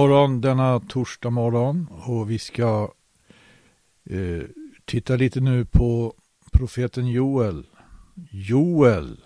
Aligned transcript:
morgon 0.00 0.40
denna 0.40 0.80
torsdag 0.80 1.30
morgon 1.30 1.86
och 1.90 2.30
vi 2.30 2.38
ska 2.38 2.92
eh, 4.10 4.42
titta 4.84 5.16
lite 5.16 5.40
nu 5.40 5.64
på 5.64 6.14
profeten 6.52 7.06
Joel. 7.06 7.66
Joel 8.30 9.20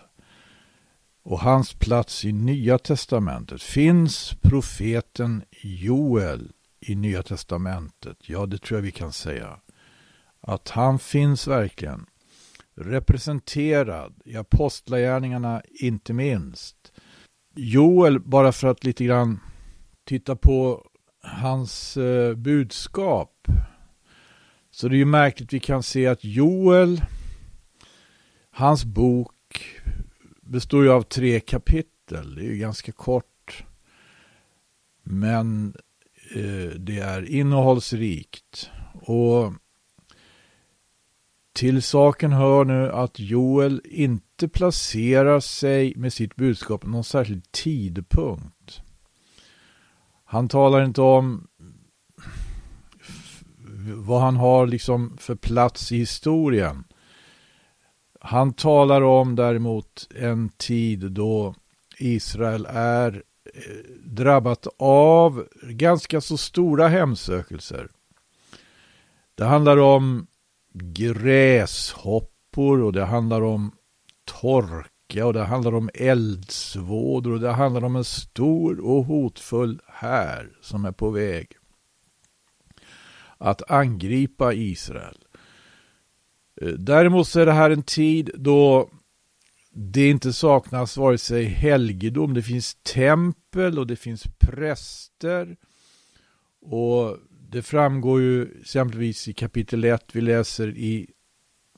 och 1.22 1.40
hans 1.40 1.74
plats 1.74 2.24
i 2.24 2.32
Nya 2.32 2.78
Testamentet. 2.78 3.62
Finns 3.62 4.34
profeten 4.42 5.42
Joel 5.62 6.52
i 6.80 6.94
Nya 6.94 7.22
Testamentet? 7.22 8.16
Ja, 8.28 8.46
det 8.46 8.58
tror 8.58 8.78
jag 8.78 8.82
vi 8.82 8.92
kan 8.92 9.12
säga. 9.12 9.60
Att 10.40 10.68
han 10.68 10.98
finns 10.98 11.46
verkligen 11.46 12.06
representerad 12.76 14.14
i 14.24 14.36
apostlagärningarna 14.36 15.62
inte 15.80 16.12
minst. 16.12 16.92
Joel, 17.54 18.20
bara 18.20 18.52
för 18.52 18.68
att 18.68 18.84
lite 18.84 19.04
grann 19.04 19.40
titta 20.04 20.36
på 20.36 20.86
hans 21.22 21.96
eh, 21.96 22.34
budskap. 22.34 23.48
Så 24.70 24.88
det 24.88 24.94
är 24.94 24.98
ju 24.98 25.04
märkligt, 25.04 25.52
vi 25.52 25.60
kan 25.60 25.82
se 25.82 26.06
att 26.06 26.24
Joel, 26.24 27.04
hans 28.50 28.84
bok 28.84 29.32
består 30.40 30.84
ju 30.84 30.90
av 30.90 31.02
tre 31.02 31.40
kapitel. 31.40 32.34
Det 32.34 32.40
är 32.40 32.46
ju 32.46 32.56
ganska 32.56 32.92
kort. 32.92 33.64
Men 35.02 35.74
eh, 36.34 36.70
det 36.78 36.98
är 36.98 37.30
innehållsrikt. 37.30 38.70
Och 38.92 39.52
till 41.52 41.82
saken 41.82 42.32
hör 42.32 42.64
nu 42.64 42.92
att 42.92 43.18
Joel 43.18 43.82
inte 43.84 44.48
placerar 44.48 45.40
sig 45.40 45.94
med 45.96 46.12
sitt 46.12 46.36
budskap 46.36 46.86
någon 46.86 47.04
särskild 47.04 47.52
tidpunkt. 47.52 48.82
Han 50.34 50.48
talar 50.48 50.84
inte 50.84 51.00
om 51.00 51.48
vad 53.94 54.20
han 54.20 54.36
har 54.36 54.66
liksom 54.66 55.16
för 55.20 55.34
plats 55.34 55.92
i 55.92 55.96
historien. 55.96 56.84
Han 58.20 58.52
talar 58.52 59.02
om 59.02 59.36
däremot 59.36 60.08
en 60.14 60.48
tid 60.48 61.12
då 61.12 61.54
Israel 61.98 62.66
är 62.70 63.22
eh, 63.54 63.60
drabbat 64.04 64.66
av 64.78 65.48
ganska 65.62 66.20
så 66.20 66.36
stora 66.36 66.88
hemsökelser. 66.88 67.88
Det 69.34 69.44
handlar 69.44 69.76
om 69.76 70.26
gräshoppor 70.72 72.82
och 72.82 72.92
det 72.92 73.04
handlar 73.04 73.42
om 73.42 73.72
torka 74.24 74.93
och 75.22 75.32
det 75.32 75.44
handlar 75.44 75.74
om 75.74 75.90
eldsvådor 75.94 77.32
och 77.32 77.40
det 77.40 77.52
handlar 77.52 77.84
om 77.84 77.96
en 77.96 78.04
stor 78.04 78.80
och 78.80 79.04
hotfull 79.04 79.80
här 79.86 80.50
som 80.60 80.84
är 80.84 80.92
på 80.92 81.10
väg 81.10 81.46
att 83.38 83.70
angripa 83.70 84.54
Israel. 84.54 85.18
Eh, 86.60 86.68
däremot 86.68 87.28
så 87.28 87.40
är 87.40 87.46
det 87.46 87.52
här 87.52 87.70
en 87.70 87.82
tid 87.82 88.30
då 88.34 88.90
det 89.70 90.10
inte 90.10 90.32
saknas 90.32 90.96
vare 90.96 91.18
sig 91.18 91.44
helgedom, 91.44 92.34
det 92.34 92.42
finns 92.42 92.74
tempel 92.74 93.78
och 93.78 93.86
det 93.86 93.96
finns 93.96 94.24
präster. 94.38 95.56
Och 96.60 97.18
det 97.50 97.62
framgår 97.62 98.20
ju 98.20 98.60
exempelvis 98.60 99.28
i 99.28 99.32
kapitel 99.32 99.84
1, 99.84 100.04
vi 100.12 100.20
läser 100.20 100.68
i 100.68 101.10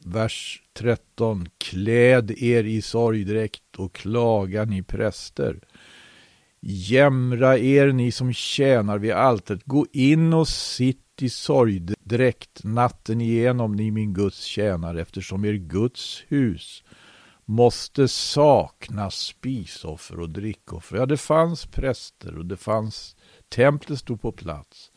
vers 0.06 0.62
13. 0.72 1.48
Kläd 1.58 2.30
er 2.30 2.64
i 2.64 2.82
sorgdräkt 2.82 3.76
och 3.76 3.94
klaga 3.94 4.64
ni 4.64 4.82
präster. 4.82 5.60
Jämra 6.60 7.58
er 7.58 7.92
ni 7.92 8.12
som 8.12 8.32
tjänar 8.32 8.98
vid 8.98 9.12
altaret. 9.12 9.64
Gå 9.64 9.86
in 9.92 10.32
och 10.32 10.48
sitt 10.48 11.22
i 11.22 11.28
sorgdräkt 11.28 12.64
natten 12.64 13.20
igenom 13.20 13.76
ni 13.76 13.90
min 13.90 14.14
Guds 14.14 14.42
tjänare 14.44 15.00
eftersom 15.00 15.44
er 15.44 15.52
Guds 15.52 16.24
hus 16.28 16.84
måste 17.44 18.08
sakna 18.08 19.10
spisoffer 19.10 20.20
och 20.20 20.30
drickoffer. 20.30 20.96
Ja, 20.96 21.06
det 21.06 21.16
fanns 21.16 21.66
präster 21.66 22.38
och 22.38 22.46
det 22.46 22.56
fanns 22.56 23.16
templet 23.48 23.98
stod 23.98 24.20
på 24.20 24.32
plats. 24.32 24.90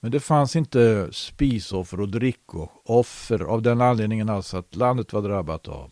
Men 0.00 0.10
det 0.10 0.20
fanns 0.20 0.56
inte 0.56 1.08
spisoffer 1.12 2.00
och 2.00 2.08
drickoffer 2.08 3.40
av 3.40 3.62
den 3.62 3.80
anledningen 3.80 4.28
alltså 4.28 4.56
att 4.56 4.76
landet 4.76 5.12
var 5.12 5.22
drabbat 5.22 5.68
av 5.68 5.90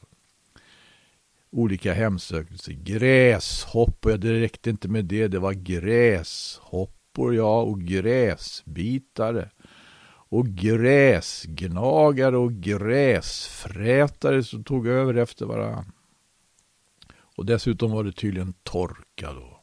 olika 1.50 1.94
hemsökelser. 1.94 2.72
Gräshoppor, 2.72 4.12
ja 4.12 4.18
det 4.18 4.40
räckte 4.40 4.70
inte 4.70 4.88
med 4.88 5.04
det, 5.04 5.28
det 5.28 5.38
var 5.38 5.52
gräshoppor 5.52 7.34
ja 7.34 7.60
och 7.60 7.80
gräsbitare 7.80 9.50
och 10.34 10.46
gräsgnagare 10.46 12.36
och 12.36 12.52
gräsfrätare 12.52 14.42
som 14.42 14.64
tog 14.64 14.86
över 14.86 15.14
efter 15.14 15.46
varann. 15.46 15.92
Och 17.36 17.46
dessutom 17.46 17.90
var 17.90 18.04
det 18.04 18.12
tydligen 18.12 18.52
torka 18.62 19.32
då. 19.32 19.60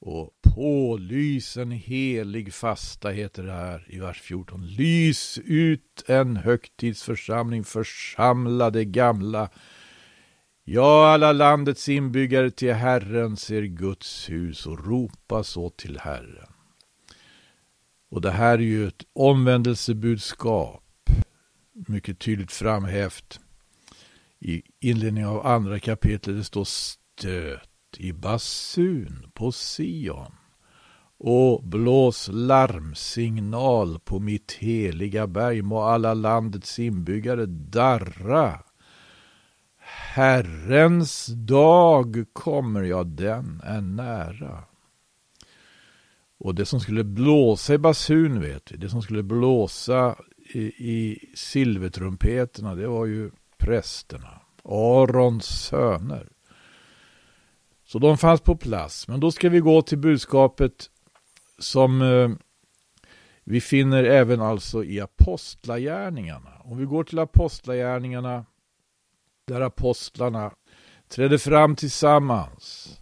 Och 0.00 0.30
pålys 0.54 1.56
en 1.56 1.70
helig 1.70 2.54
fasta 2.54 3.08
heter 3.08 3.42
det 3.42 3.52
här 3.52 3.86
i 3.88 3.98
vers 3.98 4.20
14. 4.20 4.66
Lys 4.66 5.38
ut 5.44 6.04
en 6.06 6.36
högtidsförsamling, 6.36 7.64
församla 7.64 8.70
det 8.70 8.84
gamla. 8.84 9.48
Ja, 10.64 11.08
alla 11.08 11.32
landets 11.32 11.88
inbyggare 11.88 12.50
till 12.50 12.74
Herren 12.74 13.36
ser 13.36 13.62
Guds 13.62 14.30
hus 14.30 14.66
och 14.66 14.86
ropa 14.86 15.42
så 15.42 15.70
till 15.70 15.98
Herren. 15.98 16.52
Och 18.10 18.20
det 18.20 18.30
här 18.30 18.54
är 18.54 18.62
ju 18.62 18.88
ett 18.88 19.04
omvändelsebudskap, 19.12 21.10
mycket 21.72 22.18
tydligt 22.18 22.52
framhävt 22.52 23.40
i 24.38 24.62
inledningen 24.80 25.28
av 25.28 25.46
andra 25.46 25.78
kapitlet. 25.78 26.36
Det 26.36 26.44
står 26.44 26.64
stöt 26.64 27.68
i 27.96 28.12
basun 28.12 29.30
på 29.34 29.52
Sion 29.52 30.32
och 31.22 31.64
blås 31.64 32.28
larmsignal 32.32 33.98
på 33.98 34.18
mitt 34.18 34.52
heliga 34.52 35.26
berg 35.26 35.62
må 35.62 35.82
alla 35.82 36.14
landets 36.14 36.78
inbyggare 36.78 37.46
darra. 37.46 38.62
Herrens 40.14 41.26
dag 41.26 42.24
kommer, 42.32 42.82
ja 42.82 43.04
den 43.04 43.60
är 43.64 43.80
nära. 43.80 44.64
Och 46.38 46.54
det 46.54 46.66
som 46.66 46.80
skulle 46.80 47.04
blåsa 47.04 47.74
i 47.74 47.78
basun 47.78 48.40
vet 48.40 48.72
vi, 48.72 48.76
det 48.76 48.88
som 48.88 49.02
skulle 49.02 49.22
blåsa 49.22 50.16
i, 50.52 50.60
i 50.60 51.18
silvertrumpeterna, 51.34 52.74
det 52.74 52.88
var 52.88 53.06
ju 53.06 53.30
prästerna, 53.58 54.40
Arons 54.64 55.46
söner. 55.46 56.28
Så 57.86 57.98
de 57.98 58.18
fanns 58.18 58.40
på 58.40 58.56
plats. 58.56 59.08
Men 59.08 59.20
då 59.20 59.32
ska 59.32 59.48
vi 59.48 59.60
gå 59.60 59.82
till 59.82 59.98
budskapet 59.98 60.90
som 61.60 62.02
eh, 62.02 62.30
vi 63.44 63.60
finner 63.60 64.04
även 64.04 64.40
alltså 64.40 64.84
i 64.84 65.00
apostlagärningarna. 65.00 66.50
Om 66.64 66.78
vi 66.78 66.84
går 66.84 67.04
till 67.04 67.18
apostlagärningarna 67.18 68.46
där 69.46 69.60
apostlarna 69.60 70.52
trädde 71.08 71.38
fram 71.38 71.76
tillsammans. 71.76 72.96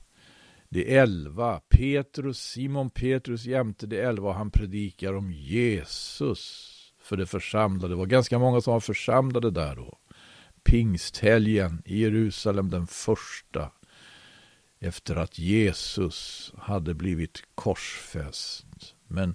De 0.68 0.97
elva, 0.98 1.60
Petrus, 1.68 2.38
Simon 2.38 2.91
Petrus 2.91 3.44
jämte 3.44 3.86
de 3.86 4.00
elva, 4.00 4.32
han 4.32 4.50
predikar 4.50 5.14
om 5.14 5.32
Jesus 5.32 6.74
för 7.02 7.16
det 7.16 7.26
församlade. 7.26 7.92
Det 7.92 7.98
var 7.98 8.06
ganska 8.06 8.38
många 8.38 8.60
som 8.60 8.72
var 8.72 8.80
församlade 8.80 9.50
där 9.50 9.76
då. 9.76 9.98
Pingsthelgen 10.64 11.82
i 11.84 12.00
Jerusalem 12.00 12.70
den 12.70 12.86
första 12.86 13.70
efter 14.81 15.16
att 15.16 15.39
Jesus 15.39 16.53
hade 16.59 16.95
blivit 16.95 17.42
korsfäst. 17.54 18.95
Men 19.07 19.34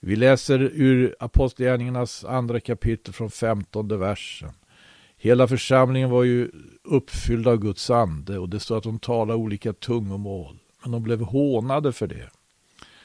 vi 0.00 0.16
läser 0.16 0.58
ur 0.58 1.16
Apostlagärningarnas 1.18 2.24
andra 2.24 2.60
kapitel 2.60 3.14
från 3.14 3.30
femtonde 3.30 3.96
versen. 3.96 4.52
Hela 5.16 5.48
församlingen 5.48 6.10
var 6.10 6.24
ju 6.24 6.50
uppfylld 6.84 7.48
av 7.48 7.56
Guds 7.56 7.90
ande 7.90 8.38
och 8.38 8.48
det 8.48 8.60
står 8.60 8.78
att 8.78 8.84
de 8.84 8.98
talade 8.98 9.38
olika 9.38 9.72
tungomål. 9.72 10.58
Men 10.82 10.92
de 10.92 11.02
blev 11.02 11.20
hånade 11.20 11.92
för 11.92 12.06
det. 12.06 12.30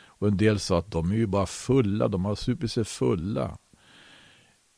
Och 0.03 0.27
en 0.27 0.37
del 0.37 0.59
sa 0.59 0.79
att 0.79 0.91
de 0.91 1.11
är 1.11 1.15
ju 1.15 1.27
bara 1.27 1.45
fulla, 1.45 2.07
de 2.07 2.25
har 2.25 2.35
supit 2.35 2.71
sig 2.71 2.85
fulla. 2.85 3.57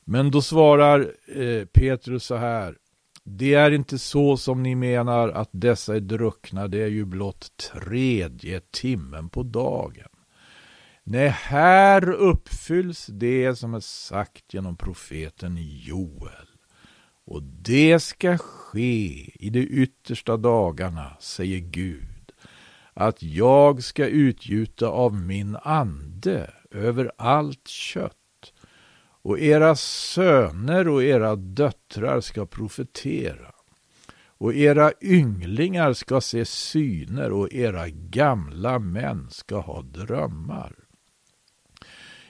Men 0.05 0.31
då 0.31 0.41
svarar 0.41 1.11
eh, 1.35 1.65
Petrus 1.65 2.23
så 2.23 2.35
här. 2.35 2.77
Det 3.25 3.53
är 3.53 3.71
inte 3.71 3.99
så 3.99 4.37
som 4.37 4.63
ni 4.63 4.75
menar 4.75 5.29
att 5.29 5.49
dessa 5.51 5.95
är 5.95 5.99
druckna, 5.99 6.67
det 6.67 6.81
är 6.83 6.87
ju 6.87 7.05
blott 7.05 7.51
tredje 7.57 8.59
timmen 8.59 9.29
på 9.29 9.43
dagen. 9.43 10.09
Nej, 11.03 11.27
här 11.27 12.09
uppfylls 12.11 13.05
det 13.05 13.55
som 13.55 13.73
är 13.73 13.79
sagt 13.79 14.53
genom 14.53 14.77
profeten 14.77 15.57
Joel. 15.59 16.47
Och 17.25 17.43
det 17.43 17.99
ska 17.99 18.37
ske 18.37 19.31
i 19.45 19.49
de 19.49 19.59
yttersta 19.59 20.37
dagarna, 20.37 21.17
säger 21.19 21.59
Gud, 21.59 22.31
att 22.93 23.23
jag 23.23 23.83
ska 23.83 24.05
utgjuta 24.05 24.87
av 24.87 25.15
min 25.15 25.57
ande 25.63 26.53
över 26.71 27.11
allt 27.17 27.67
kött. 27.67 28.17
Och 29.23 29.39
era 29.39 29.75
söner 29.75 30.87
och 30.87 31.03
era 31.03 31.35
döttrar 31.35 32.21
ska 32.21 32.45
profetera. 32.45 33.51
Och 34.37 34.53
era 34.53 34.91
ynglingar 35.01 35.93
ska 35.93 36.21
se 36.21 36.45
syner 36.45 37.31
och 37.31 37.53
era 37.53 37.89
gamla 37.89 38.79
män 38.79 39.27
ska 39.29 39.59
ha 39.59 39.81
drömmar. 39.81 40.75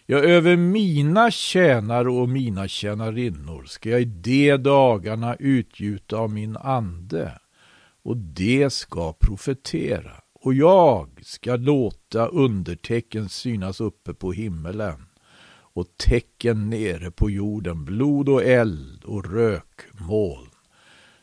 Ja, 0.06 0.18
över 0.18 0.56
mina 0.56 1.32
tjänare 1.32 2.12
och 2.12 2.30
mina 2.30 2.68
tjänarinnor 2.68 3.64
ska 3.64 3.90
jag 3.90 4.02
i 4.02 4.06
de 4.06 4.58
dagarna 4.58 5.36
utgjuta 5.36 6.18
av 6.18 6.30
min 6.30 6.58
ande, 6.58 7.40
och 8.04 8.18
de 8.18 8.70
ska 8.70 9.14
profetera. 9.14 10.12
Och 10.34 10.54
jag 10.54 11.22
ska 11.24 11.56
låta 11.56 12.28
undertecken 12.28 13.30
synas 13.30 13.82
uppe 13.82 14.14
på 14.14 14.32
himmelen 14.32 15.06
och 15.74 15.98
tecken 15.98 16.70
nere 16.70 17.12
på 17.12 17.30
jorden, 17.30 17.86
blod 17.86 18.30
och 18.30 18.44
eld 18.44 19.04
och 19.04 19.32
rökmoln. 19.32 20.50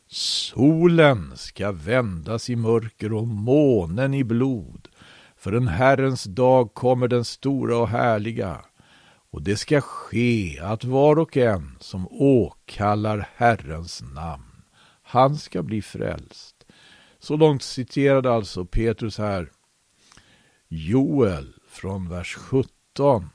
Solen 0.07 1.33
ska 1.37 1.73
vändas 1.73 2.51
i 2.51 2.57
mörker 2.57 3.13
och 3.13 3.27
månen 3.27 4.15
i 4.15 4.25
blod, 4.25 4.89
för 5.37 5.53
en 5.53 5.69
Herrens 5.69 6.25
dag 6.25 6.75
kommer 6.75 7.09
den 7.09 7.25
stora 7.25 7.77
och 7.77 7.89
härliga. 7.89 8.65
Och 9.31 9.43
det 9.43 9.57
ska 9.57 9.81
ske 9.81 10.61
att 10.61 10.85
var 10.85 11.19
och 11.19 11.37
en 11.37 11.77
som 11.81 12.09
åkallar 12.11 13.29
Herrens 13.35 14.03
namn, 14.15 14.63
han 15.03 15.37
ska 15.37 15.63
bli 15.63 15.83
frälst. 15.83 16.67
Så 17.19 17.37
långt 17.37 17.63
citerade 17.63 18.33
alltså 18.33 18.65
Petrus 18.65 19.19
här 19.19 19.51
Joel 20.69 21.55
från 21.69 22.09
vers 22.09 22.35
17 22.35 23.31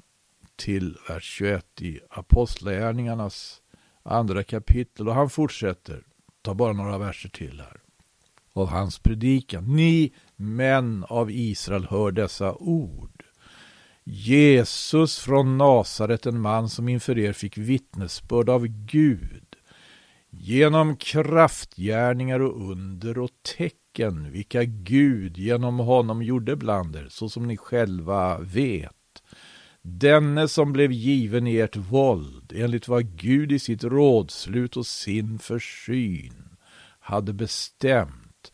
till 0.56 0.98
vers 1.10 1.24
21 1.24 1.82
i 1.82 2.00
Apostlagärningarnas 2.10 3.62
andra 4.04 4.44
kapitel. 4.44 5.08
Och 5.08 5.16
han 5.16 5.30
fortsätter, 5.30 6.04
ta 6.42 6.54
bara 6.54 6.74
några 6.74 6.98
verser 6.98 7.30
till 7.30 7.60
här, 7.60 7.82
av 8.54 8.68
hans 8.68 9.00
predikan. 9.00 9.76
Ni 9.76 10.14
män 10.36 11.06
av 11.10 11.32
Israel 11.32 11.88
hör 11.90 12.12
dessa 12.12 12.56
ord. 12.56 13.24
Jesus 14.04 15.20
från 15.20 15.58
Nasaret, 15.58 16.26
en 16.26 16.42
man 16.42 16.70
som 16.70 16.90
inför 16.90 17.18
er 17.18 17.34
fick 17.34 17.58
vittnesbörd 17.58 18.50
av 18.50 18.68
Gud 18.68 19.56
genom 20.30 20.98
kraftgärningar 20.98 22.40
och 22.40 22.72
under 22.72 23.18
och 23.18 23.30
tecken, 23.58 24.32
vilka 24.32 24.64
Gud 24.64 25.38
genom 25.38 25.80
honom 25.80 26.24
gjorde 26.24 26.56
bland 26.56 26.96
er, 26.96 27.08
så 27.10 27.30
som 27.30 27.48
ni 27.48 27.58
själva 27.58 28.40
vet. 28.40 28.92
Denne 29.88 30.48
som 30.48 30.74
blev 30.74 30.92
given 30.92 31.48
i 31.48 31.58
ert 31.58 31.76
våld, 31.76 32.54
enligt 32.56 32.88
vad 32.88 33.18
Gud 33.18 33.52
i 33.52 33.60
sitt 33.60 33.84
rådslut 33.84 34.78
och 34.78 34.86
sin 34.86 35.40
försyn 35.40 36.58
hade 37.00 37.34
bestämt. 37.34 38.52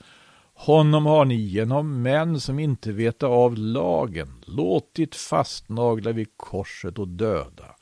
Honom 0.54 1.06
har 1.06 1.26
ni 1.26 1.36
genom 1.36 2.02
män 2.02 2.40
som 2.40 2.60
inte 2.60 2.92
veta 2.92 3.28
av 3.28 3.58
lagen 3.58 4.44
låtit 4.46 5.16
fastnagla 5.16 6.12
vid 6.12 6.28
korset 6.38 7.00
och 7.00 7.08
döda. 7.08 7.76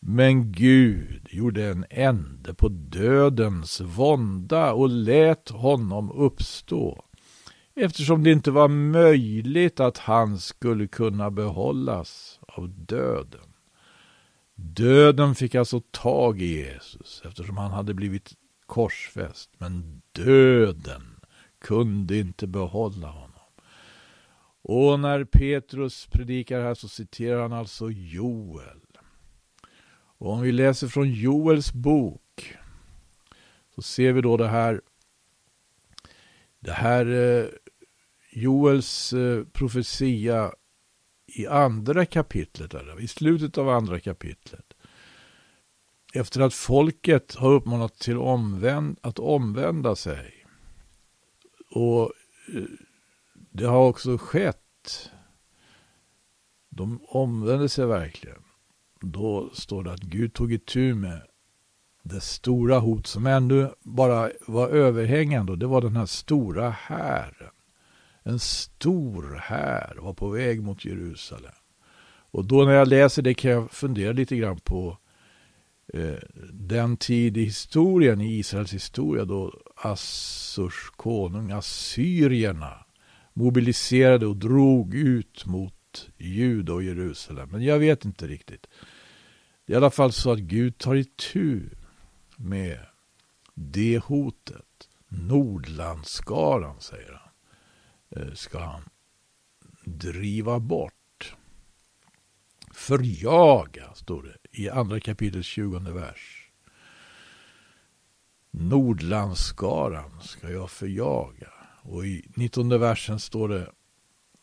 Men 0.00 0.52
Gud 0.52 1.28
gjorde 1.30 1.66
en 1.66 1.84
ände 1.90 2.54
på 2.54 2.68
dödens 2.68 3.80
vånda 3.80 4.72
och 4.72 4.88
lät 4.88 5.48
honom 5.48 6.12
uppstå 6.12 7.04
eftersom 7.80 8.24
det 8.24 8.32
inte 8.32 8.50
var 8.50 8.68
möjligt 8.68 9.80
att 9.80 9.98
han 9.98 10.38
skulle 10.38 10.86
kunna 10.86 11.30
behållas 11.30 12.37
av 12.58 12.68
döden. 12.68 13.54
Döden 14.54 15.34
fick 15.34 15.54
alltså 15.54 15.82
tag 15.90 16.40
i 16.40 16.46
Jesus 16.46 17.22
eftersom 17.24 17.56
han 17.56 17.70
hade 17.70 17.94
blivit 17.94 18.34
korsfäst. 18.66 19.50
Men 19.58 20.02
döden 20.12 21.20
kunde 21.58 22.18
inte 22.18 22.46
behålla 22.46 23.08
honom. 23.08 23.30
Och 24.62 25.00
när 25.00 25.24
Petrus 25.24 26.06
predikar 26.06 26.60
här 26.60 26.74
så 26.74 26.88
citerar 26.88 27.42
han 27.42 27.52
alltså 27.52 27.90
Joel. 27.90 28.80
Och 30.18 30.32
om 30.32 30.40
vi 30.40 30.52
läser 30.52 30.88
från 30.88 31.12
Joels 31.12 31.72
bok 31.72 32.56
så 33.74 33.82
ser 33.82 34.12
vi 34.12 34.20
då 34.20 34.36
det 34.36 34.48
här 34.48 34.80
det 36.60 36.72
här 36.72 37.06
eh, 37.06 37.46
Joels 38.30 39.12
eh, 39.12 39.44
profetia 39.44 40.52
i 41.28 41.46
andra 41.46 42.06
kapitlet, 42.06 42.74
eller, 42.74 43.00
i 43.00 43.08
slutet 43.08 43.58
av 43.58 43.68
andra 43.68 44.00
kapitlet. 44.00 44.74
Efter 46.14 46.40
att 46.40 46.54
folket 46.54 47.34
har 47.34 47.52
uppmanat 47.52 47.98
till 47.98 48.18
omvänd, 48.18 48.98
att 49.02 49.18
omvända 49.18 49.96
sig. 49.96 50.46
Och 51.70 52.12
eh, 52.54 52.62
det 53.34 53.64
har 53.64 53.88
också 53.88 54.18
skett. 54.18 55.10
De 56.70 57.00
omvände 57.08 57.68
sig 57.68 57.86
verkligen. 57.86 58.42
Då 59.00 59.50
står 59.52 59.84
det 59.84 59.92
att 59.92 60.00
Gud 60.00 60.34
tog 60.34 60.52
itu 60.52 60.94
med 60.94 61.22
det 62.02 62.20
stora 62.20 62.78
hot 62.78 63.06
som 63.06 63.26
ännu 63.26 63.70
bara 63.80 64.30
var 64.46 64.68
överhängande. 64.68 65.52
Och 65.52 65.58
det 65.58 65.66
var 65.66 65.80
den 65.80 65.96
här 65.96 66.06
stora 66.06 66.70
hären 66.70 67.50
en 68.28 68.38
stor 68.38 69.40
här 69.42 69.96
var 70.00 70.14
på 70.14 70.28
väg 70.28 70.62
mot 70.62 70.84
Jerusalem. 70.84 71.52
Och 72.30 72.44
då 72.44 72.64
när 72.64 72.72
jag 72.72 72.88
läser 72.88 73.22
det 73.22 73.34
kan 73.34 73.50
jag 73.50 73.70
fundera 73.70 74.12
lite 74.12 74.36
grann 74.36 74.60
på 74.60 74.98
eh, 75.94 76.18
den 76.52 76.96
tid 76.96 77.36
i 77.36 77.44
historien, 77.44 78.20
i 78.20 78.38
Israels 78.38 78.74
historia, 78.74 79.24
då 79.24 79.54
Assurs 79.76 80.90
konung, 80.96 81.50
assyrierna, 81.50 82.84
mobiliserade 83.32 84.26
och 84.26 84.36
drog 84.36 84.94
ut 84.94 85.46
mot 85.46 86.08
Juda 86.16 86.72
och 86.72 86.82
Jerusalem. 86.82 87.48
Men 87.52 87.62
jag 87.62 87.78
vet 87.78 88.04
inte 88.04 88.26
riktigt. 88.26 88.66
Det 89.66 89.72
är 89.72 89.74
i 89.74 89.76
alla 89.76 89.90
fall 89.90 90.12
så 90.12 90.32
att 90.32 90.38
Gud 90.38 90.78
tar 90.78 90.94
itu 90.94 91.60
med 92.36 92.78
det 93.54 93.98
hotet. 93.98 94.64
Nordlandsskaran, 95.08 96.80
säger 96.80 97.12
han. 97.12 97.27
Eh, 98.16 98.32
ska 98.34 98.58
han 98.58 98.82
driva 99.84 100.58
bort. 100.58 100.94
Förjaga, 102.72 103.94
står 103.94 104.22
det 104.22 104.60
i 104.60 104.68
andra 104.70 105.00
kapitels 105.00 105.46
20 105.46 105.78
vers. 105.78 106.50
Nordlandsskaran 108.50 110.20
ska 110.20 110.50
jag 110.50 110.70
förjaga. 110.70 111.52
Och 111.82 112.06
i 112.06 112.24
19 112.36 112.80
versen 112.80 113.20
står 113.20 113.48
det 113.48 113.70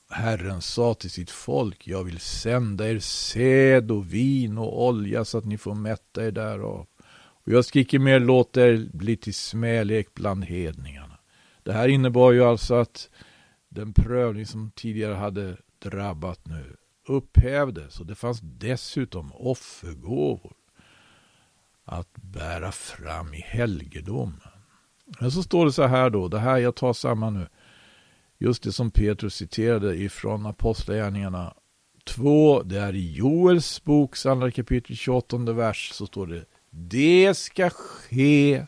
Herren 0.09 0.61
sa 0.61 0.93
till 0.93 1.11
sitt 1.11 1.31
folk, 1.31 1.87
jag 1.87 2.03
vill 2.03 2.19
sända 2.19 2.89
er 2.89 2.99
säd 2.99 3.91
och 3.91 4.13
vin 4.13 4.57
och 4.57 4.85
olja 4.85 5.25
så 5.25 5.37
att 5.37 5.45
ni 5.45 5.57
får 5.57 5.75
mätta 5.75 6.25
er 6.25 6.31
därav. 6.31 6.87
Och 7.45 7.51
jag 7.51 7.65
ska 7.65 7.79
icke 7.79 7.99
mer 7.99 8.19
låta 8.19 8.67
er 8.67 8.89
bli 8.93 9.17
till 9.17 9.33
smälek 9.33 10.13
bland 10.13 10.45
hedningarna. 10.45 11.17
Det 11.63 11.73
här 11.73 11.87
innebar 11.87 12.31
ju 12.31 12.43
alltså 12.43 12.75
att 12.75 13.09
den 13.75 13.93
prövning 13.93 14.45
som 14.45 14.71
tidigare 14.71 15.13
hade 15.13 15.57
drabbat 15.79 16.47
nu 16.47 16.75
upphävdes 17.07 17.99
och 17.99 18.05
det 18.05 18.15
fanns 18.15 18.39
dessutom 18.41 19.31
offergåvor 19.33 20.53
att 21.85 22.09
bära 22.13 22.71
fram 22.71 23.33
i 23.33 23.41
helgedomen. 23.41 24.41
Men 25.19 25.31
så 25.31 25.43
står 25.43 25.65
det 25.65 25.71
så 25.71 25.83
här 25.83 26.09
då, 26.09 26.27
det 26.27 26.39
här 26.39 26.57
jag 26.57 26.75
tar 26.75 26.93
samman 26.93 27.33
nu, 27.33 27.47
just 28.37 28.63
det 28.63 28.71
som 28.71 28.91
Petrus 28.91 29.35
citerade 29.35 29.95
ifrån 29.95 30.45
Apostlagärningarna 30.45 31.53
2, 32.03 32.63
det 32.63 32.79
är 32.79 32.95
i 32.95 33.13
Joels 33.13 33.83
boks 33.83 34.25
andra 34.25 34.51
kapitel 34.51 34.95
28 34.95 35.37
vers, 35.37 35.89
så 35.93 36.05
står 36.05 36.27
det 36.27 36.45
Det 36.69 37.37
ska 37.37 37.69
ske 37.69 38.65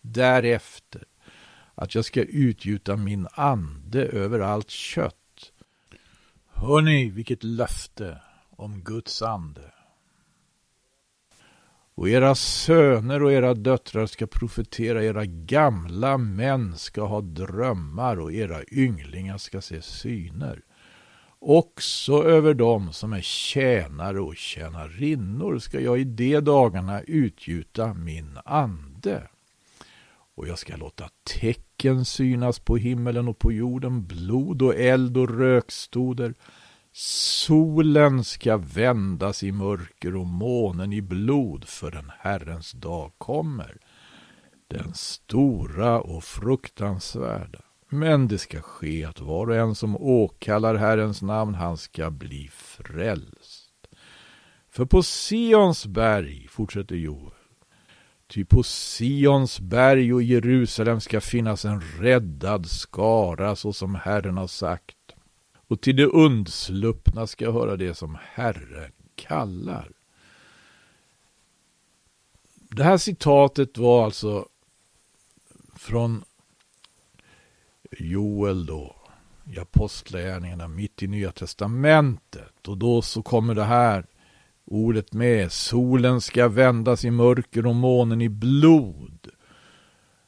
därefter 0.00 1.04
att 1.80 1.94
jag 1.94 2.04
ska 2.04 2.22
utgjuta 2.22 2.96
min 2.96 3.28
ande 3.32 4.04
över 4.04 4.40
allt 4.40 4.70
kött. 4.70 5.52
Hör 6.52 6.80
ni 6.80 7.10
vilket 7.10 7.44
löfte 7.44 8.20
om 8.50 8.80
Guds 8.80 9.22
ande? 9.22 9.72
Och 11.94 12.08
era 12.08 12.34
söner 12.34 13.22
och 13.22 13.32
era 13.32 13.54
döttrar 13.54 14.06
ska 14.06 14.26
profetera, 14.26 15.04
era 15.04 15.26
gamla 15.26 16.18
män 16.18 16.76
ska 16.76 17.02
ha 17.02 17.20
drömmar 17.20 18.20
och 18.20 18.32
era 18.32 18.60
ynglingar 18.70 19.38
ska 19.38 19.60
se 19.60 19.82
syner. 19.82 20.62
Också 21.38 22.24
över 22.24 22.54
dem 22.54 22.92
som 22.92 23.12
är 23.12 23.20
tjänare 23.20 24.20
och 24.20 24.36
tjänarinnor 24.36 25.58
ska 25.58 25.80
jag 25.80 25.98
i 26.00 26.04
de 26.04 26.40
dagarna 26.40 27.02
utgjuta 27.02 27.94
min 27.94 28.38
ande 28.44 29.28
och 30.38 30.48
jag 30.48 30.58
ska 30.58 30.76
låta 30.76 31.08
tecken 31.40 32.04
synas 32.04 32.58
på 32.58 32.76
himmelen 32.76 33.28
och 33.28 33.38
på 33.38 33.52
jorden, 33.52 34.06
blod 34.06 34.62
och 34.62 34.74
eld 34.74 35.16
och 35.16 35.38
rökstoder. 35.38 36.34
Solen 36.92 38.24
ska 38.24 38.56
vändas 38.56 39.42
i 39.42 39.52
mörker 39.52 40.16
och 40.16 40.26
månen 40.26 40.92
i 40.92 41.02
blod, 41.02 41.68
för 41.68 41.90
den 41.90 42.10
Herrens 42.18 42.72
dag 42.72 43.12
kommer, 43.18 43.76
den 44.68 44.94
stora 44.94 46.00
och 46.00 46.24
fruktansvärda. 46.24 47.60
Men 47.88 48.28
det 48.28 48.38
ska 48.38 48.60
ske 48.60 49.04
att 49.04 49.20
var 49.20 49.46
och 49.46 49.56
en 49.56 49.74
som 49.74 49.96
åkallar 49.96 50.74
Herrens 50.74 51.22
namn, 51.22 51.54
han 51.54 51.76
ska 51.76 52.10
bli 52.10 52.50
frälst. 52.52 53.70
För 54.70 54.84
på 54.84 55.02
Sions 55.02 55.86
berg, 55.86 56.46
fortsätter 56.50 56.96
Joel, 56.96 57.37
Ty 58.28 58.44
på 58.44 58.62
Sions 58.62 59.60
berg 59.60 60.14
och 60.14 60.22
Jerusalem 60.22 61.00
ska 61.00 61.20
finnas 61.20 61.64
en 61.64 61.80
räddad 61.80 62.66
skara 62.66 63.56
så 63.56 63.72
som 63.72 63.94
Herren 63.94 64.36
har 64.36 64.46
sagt. 64.46 64.96
Och 65.68 65.80
till 65.80 65.96
det 65.96 66.06
undsluppna 66.06 67.26
ska 67.26 67.52
höra 67.52 67.76
det 67.76 67.94
som 67.94 68.18
Herren 68.22 68.92
kallar. 69.14 69.90
Det 72.54 72.84
här 72.84 72.96
citatet 72.96 73.78
var 73.78 74.04
alltså 74.04 74.48
från 75.76 76.24
Joel 77.98 78.66
då, 78.66 78.96
i 79.44 79.58
Apostlagärningarna 79.58 80.68
mitt 80.68 81.02
i 81.02 81.06
Nya 81.06 81.32
Testamentet. 81.32 82.68
Och 82.68 82.78
då 82.78 83.02
så 83.02 83.22
kommer 83.22 83.54
det 83.54 83.64
här 83.64 84.06
ordet 84.70 85.12
med. 85.12 85.52
Solen 85.52 86.20
ska 86.20 86.48
vändas 86.48 87.04
i 87.04 87.10
mörker 87.10 87.66
och 87.66 87.74
månen 87.74 88.20
i 88.20 88.28
blod. 88.28 89.28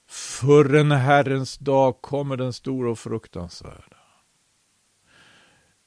Förrän 0.09 0.92
Herrens 0.92 1.59
dag 1.59 2.02
kommer 2.02 2.37
den 2.37 2.52
stora 2.52 2.90
och 2.90 2.99
fruktansvärda. 2.99 3.97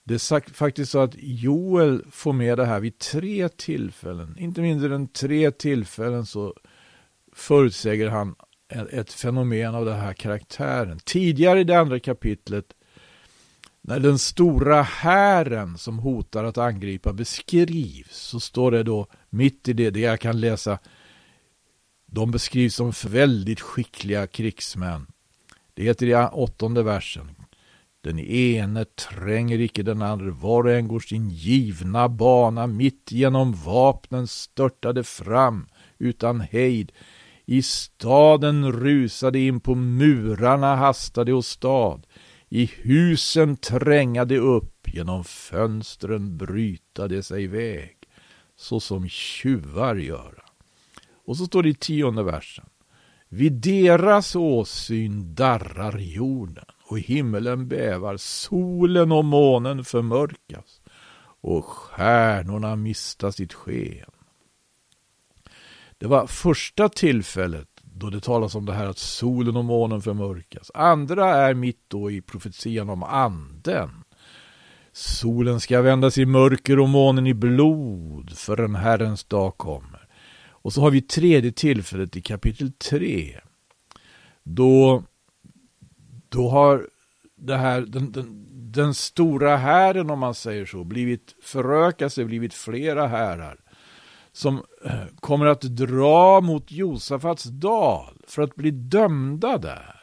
Det 0.03 0.13
är 0.13 0.53
faktiskt 0.53 0.91
så 0.91 0.99
att 0.99 1.15
Joel 1.17 2.05
får 2.11 2.33
med 2.33 2.57
det 2.57 2.65
här 2.65 2.79
vid 2.79 2.99
tre 2.99 3.49
tillfällen. 3.49 4.35
Inte 4.39 4.61
mindre 4.61 4.95
än 4.95 5.07
tre 5.07 5.51
tillfällen 5.51 6.25
så 6.25 6.53
förutsäger 7.33 8.09
han 8.09 8.35
ett 8.91 9.13
fenomen 9.13 9.75
av 9.75 9.85
den 9.85 9.99
här 9.99 10.13
karaktären. 10.13 10.99
Tidigare 10.99 11.59
i 11.59 11.63
det 11.63 11.79
andra 11.79 11.99
kapitlet 11.99 12.65
när 13.85 13.99
den 13.99 14.19
stora 14.19 14.81
hären 14.81 15.77
som 15.77 15.99
hotar 15.99 16.43
att 16.43 16.57
angripa 16.57 17.13
beskrivs 17.13 18.17
så 18.17 18.39
står 18.39 18.71
det 18.71 18.83
då 18.83 19.07
mitt 19.29 19.67
i 19.67 19.73
det, 19.73 19.89
det 19.89 19.99
jag 19.99 20.19
kan 20.19 20.39
läsa. 20.39 20.79
De 22.05 22.31
beskrivs 22.31 22.75
som 22.75 22.91
väldigt 23.07 23.61
skickliga 23.61 24.27
krigsmän. 24.27 25.07
Det 25.73 25.83
heter 25.83 26.05
i 26.05 26.27
åttonde 26.31 26.83
versen. 26.83 27.29
Den 28.03 28.19
ene 28.19 28.85
tränger 28.85 29.59
icke 29.59 29.83
den 29.83 30.01
andra, 30.01 30.31
var 30.31 30.63
och 30.63 30.71
en 30.71 30.87
går 30.87 30.99
sin 30.99 31.29
givna 31.29 32.09
bana, 32.09 32.67
mitt 32.67 33.11
genom 33.11 33.53
vapnen 33.53 34.27
störtade 34.27 35.03
fram 35.03 35.67
utan 35.97 36.39
hejd. 36.41 36.91
I 37.45 37.61
staden 37.61 38.71
rusade 38.71 39.39
in 39.39 39.59
på 39.59 39.75
murarna 39.75 40.75
hastade 40.75 41.33
och 41.33 41.45
stad. 41.45 42.05
I 42.55 42.65
husen 42.65 43.57
tränga 43.57 44.25
de 44.25 44.37
upp, 44.37 44.87
genom 44.93 45.23
fönstren 45.23 46.37
bryta 46.37 47.07
de 47.07 47.23
sig 47.23 47.47
väg, 47.47 47.97
så 48.55 48.79
som 48.79 49.09
tjuvar 49.09 49.95
göra. 49.95 50.43
Och 51.25 51.37
så 51.37 51.45
står 51.45 51.63
det 51.63 51.69
i 51.69 51.73
tionde 51.73 52.23
versen. 52.23 52.65
Vid 53.29 53.53
deras 53.53 54.35
åsyn 54.35 55.35
darrar 55.35 55.97
jorden 55.97 56.65
och 56.83 56.99
himmelen 56.99 57.67
bävar, 57.67 58.17
solen 58.17 59.11
och 59.11 59.25
månen 59.25 59.85
förmörkas 59.85 60.81
och 61.41 61.65
stjärnorna 61.65 62.75
mista 62.75 63.31
sitt 63.31 63.53
sken. 63.53 64.11
Det 65.97 66.07
var 66.07 66.27
första 66.27 66.89
tillfället 66.89 67.72
då 68.03 68.09
det 68.09 68.19
talas 68.19 68.55
om 68.55 68.65
det 68.65 68.73
här 68.73 68.87
att 68.87 68.97
solen 68.97 69.57
och 69.57 69.65
månen 69.65 70.01
förmörkas. 70.01 70.71
Andra 70.73 71.29
är 71.29 71.53
mitt 71.53 71.83
då 71.87 72.11
i 72.11 72.21
profetian 72.21 72.89
om 72.89 73.03
anden. 73.03 73.89
Solen 74.91 75.59
ska 75.59 75.81
vändas 75.81 76.17
i 76.17 76.25
mörker 76.25 76.79
och 76.79 76.89
månen 76.89 77.27
i 77.27 77.33
blod 77.33 78.37
för 78.37 78.59
en 78.59 78.75
Herrens 78.75 79.23
dag 79.23 79.57
kommer. 79.57 80.07
Och 80.47 80.73
så 80.73 80.81
har 80.81 80.91
vi 80.91 81.01
tredje 81.01 81.51
tillfället 81.51 82.17
i 82.17 82.21
kapitel 82.21 82.71
3. 82.71 83.39
Då, 84.43 85.03
då 86.29 86.49
har 86.49 86.87
det 87.35 87.57
här, 87.57 87.81
den, 87.81 88.11
den, 88.11 88.47
den 88.71 88.93
stora 88.93 89.57
hären 89.57 90.09
om 90.09 90.19
man 90.19 90.35
säger 90.35 90.65
så, 90.65 90.83
blivit 90.83 91.35
förökat 91.41 92.13
sig, 92.13 92.25
blivit 92.25 92.53
flera 92.53 93.07
härar 93.07 93.62
som 94.33 94.63
eh, 94.85 95.05
kommer 95.19 95.45
att 95.45 95.61
dra 95.61 96.41
mot 96.41 96.71
Josafats 96.71 97.43
dal 97.43 98.17
för 98.27 98.41
att 98.41 98.55
bli 98.55 98.71
dömda 98.71 99.57
där. 99.57 99.99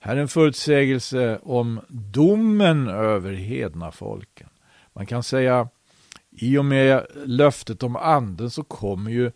Här 0.00 0.16
är 0.16 0.20
en 0.20 0.28
förutsägelse 0.28 1.38
om 1.42 1.80
domen 1.88 2.88
över 2.88 3.32
hedna 3.32 3.92
folken. 3.92 4.48
Man 4.92 5.06
kan 5.06 5.22
säga 5.22 5.68
i 6.30 6.58
och 6.58 6.64
med 6.64 7.06
löftet 7.24 7.82
om 7.82 7.96
anden 7.96 8.50
så 8.50 8.64
kommer 8.64 9.10
ju 9.10 9.26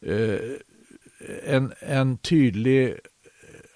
eh, 0.00 0.40
en, 1.44 1.72
en 1.80 2.18
tydlig 2.18 2.88
eh, 2.88 2.94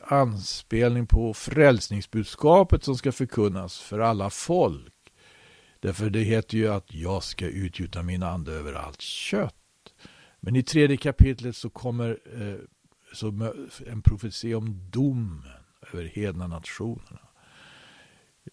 anspelning 0.09 1.07
på 1.07 1.35
frälsningsbudskapet 1.35 2.85
som 2.85 2.97
ska 2.97 3.13
förkunnas 3.13 3.79
för 3.79 3.99
alla 3.99 4.31
folk. 4.31 4.93
Därför 5.81 6.11
det 6.11 6.21
heter 6.21 6.57
ju 6.57 6.69
att 6.69 6.95
jag 6.95 7.23
ska 7.23 7.47
utgjuta 7.47 8.03
min 8.03 8.23
ande 8.23 8.53
över 8.53 8.73
allt 8.73 9.01
kött. 9.01 9.56
Men 10.41 10.57
i 10.57 10.63
tredje 10.63 10.97
kapitlet 10.97 11.57
så 11.57 11.71
kommer 11.71 12.19
eh, 12.41 12.55
så 13.13 13.53
en 13.87 14.03
profetia 14.03 14.59
om 14.59 14.81
domen 14.91 15.43
över 15.93 16.05
hedna 16.05 16.47
nationerna. 16.47 17.21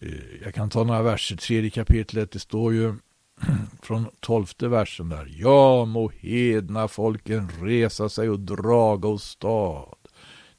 Eh, 0.00 0.42
jag 0.44 0.54
kan 0.54 0.70
ta 0.70 0.84
några 0.84 1.02
verser, 1.02 1.36
tredje 1.36 1.70
kapitlet, 1.70 2.30
det 2.30 2.38
står 2.38 2.74
ju 2.74 2.94
från 3.82 4.06
tolfte 4.20 4.68
versen 4.68 5.08
där. 5.08 5.34
Ja, 5.38 5.84
må 5.84 6.08
hedna 6.08 6.88
folken 6.88 7.50
resa 7.60 8.08
sig 8.08 8.30
och 8.30 8.40
draga 8.40 9.08
och 9.08 9.20
stad 9.20 9.96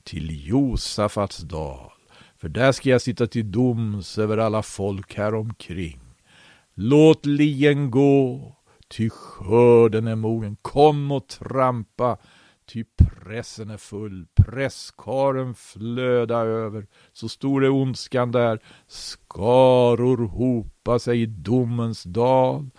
till 0.03 0.47
Josafats 0.47 1.37
dal. 1.37 1.91
För 2.37 2.49
där 2.49 2.71
ska 2.71 2.89
jag 2.89 3.01
sitta 3.01 3.27
till 3.27 3.51
doms 3.51 4.17
över 4.17 4.37
alla 4.37 4.63
folk 4.63 5.15
här 5.15 5.33
omkring. 5.33 5.99
Låt 6.73 7.25
lien 7.25 7.91
gå, 7.91 8.54
ty 8.87 9.09
skörden 9.09 10.07
är 10.07 10.15
mogen. 10.15 10.57
Kom 10.61 11.11
och 11.11 11.27
trampa, 11.27 12.17
ty 12.65 12.83
pressen 12.97 13.69
är 13.69 13.77
full. 13.77 14.27
Presskaren 14.35 15.55
flöda 15.55 16.37
över, 16.37 16.87
så 17.13 17.29
stor 17.29 17.65
är 17.65 17.69
ondskan 17.69 18.31
där. 18.31 18.59
Skaror 18.87 20.27
hopa 20.27 20.99
sig 20.99 21.21
i 21.21 21.25
domens 21.25 22.03
dal. 22.03 22.69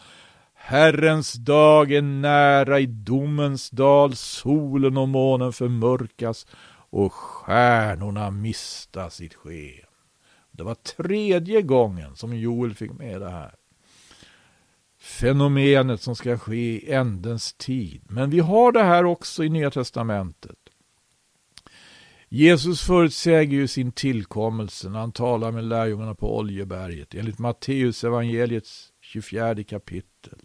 Herrens 0.54 1.32
dag 1.32 1.92
är 1.92 2.02
nära 2.02 2.80
i 2.80 2.86
domens 2.86 3.70
dal, 3.70 4.16
solen 4.16 4.96
och 4.96 5.08
månen 5.08 5.52
förmörkas 5.52 6.46
och 6.90 7.12
stjärnorna 7.12 8.30
mista 8.30 9.10
sitt 9.10 9.34
sken. 9.34 9.86
Det 10.50 10.62
var 10.62 10.74
tredje 10.74 11.62
gången 11.62 12.16
som 12.16 12.36
Joel 12.36 12.74
fick 12.74 12.92
med 12.92 13.20
det 13.20 13.30
här 13.30 13.54
fenomenet 15.06 16.00
som 16.00 16.16
ska 16.16 16.38
ske 16.38 16.56
i 16.56 16.92
ändens 16.92 17.52
tid. 17.52 18.02
Men 18.08 18.30
vi 18.30 18.40
har 18.40 18.72
det 18.72 18.82
här 18.82 19.04
också 19.04 19.44
i 19.44 19.48
Nya 19.48 19.70
Testamentet. 19.70 20.58
Jesus 22.28 22.82
förutsäger 22.82 23.56
ju 23.56 23.68
sin 23.68 23.92
tillkommelse 23.92 24.88
när 24.88 24.98
han 24.98 25.12
talar 25.12 25.52
med 25.52 25.64
lärjungarna 25.64 26.14
på 26.14 26.36
Oljeberget 26.36 27.14
enligt 27.14 27.38
Matteus 27.38 28.04
evangeliets 28.04 28.88
24 29.00 29.64
kapitel. 29.64 30.38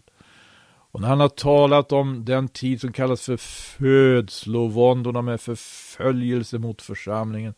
Och 0.92 1.00
när 1.00 1.08
han 1.08 1.20
har 1.20 1.28
talat 1.28 1.92
om 1.92 2.24
den 2.24 2.48
tid 2.48 2.80
som 2.80 2.92
kallas 2.92 3.24
för 3.26 3.36
födslovåndorna 3.36 5.22
med 5.22 5.40
förföljelse 5.40 6.58
mot 6.58 6.82
församlingen 6.82 7.54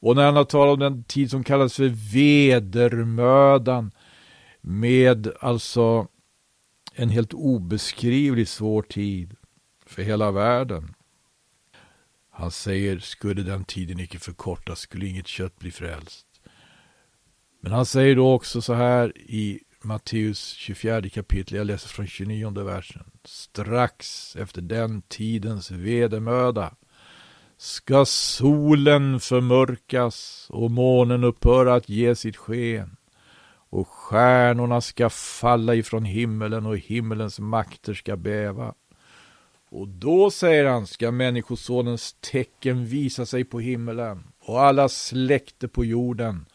och 0.00 0.16
när 0.16 0.24
han 0.24 0.36
har 0.36 0.44
talat 0.44 0.72
om 0.72 0.80
den 0.80 1.04
tid 1.04 1.30
som 1.30 1.44
kallas 1.44 1.76
för 1.76 2.12
vedermödan 2.12 3.90
med 4.60 5.28
alltså 5.40 6.06
en 6.96 7.08
helt 7.08 7.34
obeskrivligt 7.34 8.50
svår 8.50 8.82
tid 8.82 9.36
för 9.86 10.02
hela 10.02 10.30
världen. 10.30 10.94
Han 12.30 12.50
säger, 12.50 12.98
skulle 12.98 13.42
den 13.42 13.64
tiden 13.64 14.00
icke 14.00 14.18
förkortas 14.18 14.78
skulle 14.80 15.06
inget 15.06 15.26
kött 15.26 15.58
bli 15.58 15.70
frälst. 15.70 16.26
Men 17.60 17.72
han 17.72 17.86
säger 17.86 18.16
då 18.16 18.32
också 18.32 18.62
så 18.62 18.74
här 18.74 19.18
i 19.18 19.60
Matteus 19.82 20.52
24 20.52 21.08
kapitel, 21.08 21.56
jag 21.58 21.66
läser 21.66 21.88
från 21.88 22.06
29 22.06 22.64
versen. 22.64 23.04
Strax 23.24 24.36
efter 24.36 24.62
den 24.62 25.02
tidens 25.02 25.70
vedermöda 25.70 26.74
ska 27.56 28.04
solen 28.04 29.20
förmörkas 29.20 30.46
och 30.50 30.70
månen 30.70 31.24
upphöra 31.24 31.74
att 31.74 31.88
ge 31.88 32.16
sitt 32.16 32.36
sken 32.36 32.96
och 33.70 33.88
stjärnorna 33.88 34.80
ska 34.80 35.10
falla 35.10 35.74
ifrån 35.74 36.04
himmelen 36.04 36.66
och 36.66 36.78
himmelens 36.78 37.38
makter 37.38 37.94
ska 37.94 38.16
bäva. 38.16 38.74
Och 39.70 39.88
då, 39.88 40.30
säger 40.30 40.64
han, 40.64 40.86
ska 40.86 41.10
Människosonens 41.10 42.16
tecken 42.20 42.86
visa 42.86 43.26
sig 43.26 43.44
på 43.44 43.60
himmelen 43.60 44.24
och 44.40 44.62
alla 44.62 44.88
släkter 44.88 45.68
på 45.68 45.84
jorden 45.84 46.46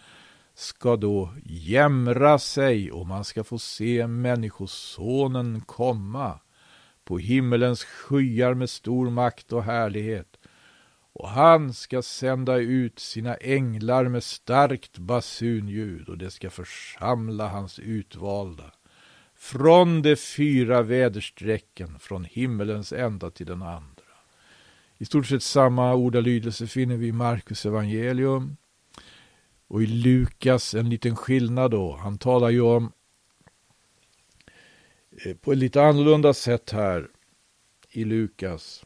ska 0.54 0.96
då 0.96 1.34
jämra 1.46 2.40
sig 2.40 2.92
och 2.92 3.08
man 3.08 3.24
ska 3.24 3.44
få 3.44 3.60
se 3.60 4.08
Människosonen 4.08 5.62
komma 5.62 6.40
på 7.04 7.18
himmelens 7.18 7.84
skyar 7.84 8.54
med 8.54 8.70
stor 8.70 9.10
makt 9.10 9.54
och 9.54 9.64
härlighet. 9.64 10.38
Och 11.14 11.30
han 11.30 11.74
ska 11.74 12.02
sända 12.02 12.58
ut 12.58 13.00
sina 13.00 13.36
änglar 13.36 14.08
med 14.08 14.24
starkt 14.24 14.98
basunljud 14.98 16.10
och 16.10 16.18
det 16.18 16.32
ska 16.32 16.50
församla 16.50 17.48
hans 17.48 17.80
utvalda 17.80 18.72
från 19.36 20.02
de 20.02 20.16
fyra 20.16 20.82
väderstrecken 20.82 22.00
från 22.00 22.24
himmelens 22.24 22.94
ända 22.94 23.32
till 23.32 23.46
den 23.46 23.62
andra. 23.62 24.04
I 24.98 25.06
stort 25.06 25.28
sett 25.28 25.44
samma 25.44 25.94
ordalydelse 25.94 26.68
finner 26.68 26.98
vi 26.98 27.08
i 27.08 27.12
Markus 27.12 27.66
evangelium 27.66 28.58
och 29.68 29.84
i 29.84 29.86
Lukas 29.86 30.74
en 30.74 30.90
liten 30.90 31.16
skillnad 31.16 31.72
då. 31.72 31.96
Han 31.96 32.18
talar 32.18 32.50
ju 32.50 32.62
om 32.62 32.92
eh, 35.26 35.36
på 35.36 35.52
ett 35.52 35.58
lite 35.58 35.84
annorlunda 35.84 36.34
sätt 36.34 36.72
här 36.72 37.08
i 37.90 38.04
Lukas. 38.04 38.86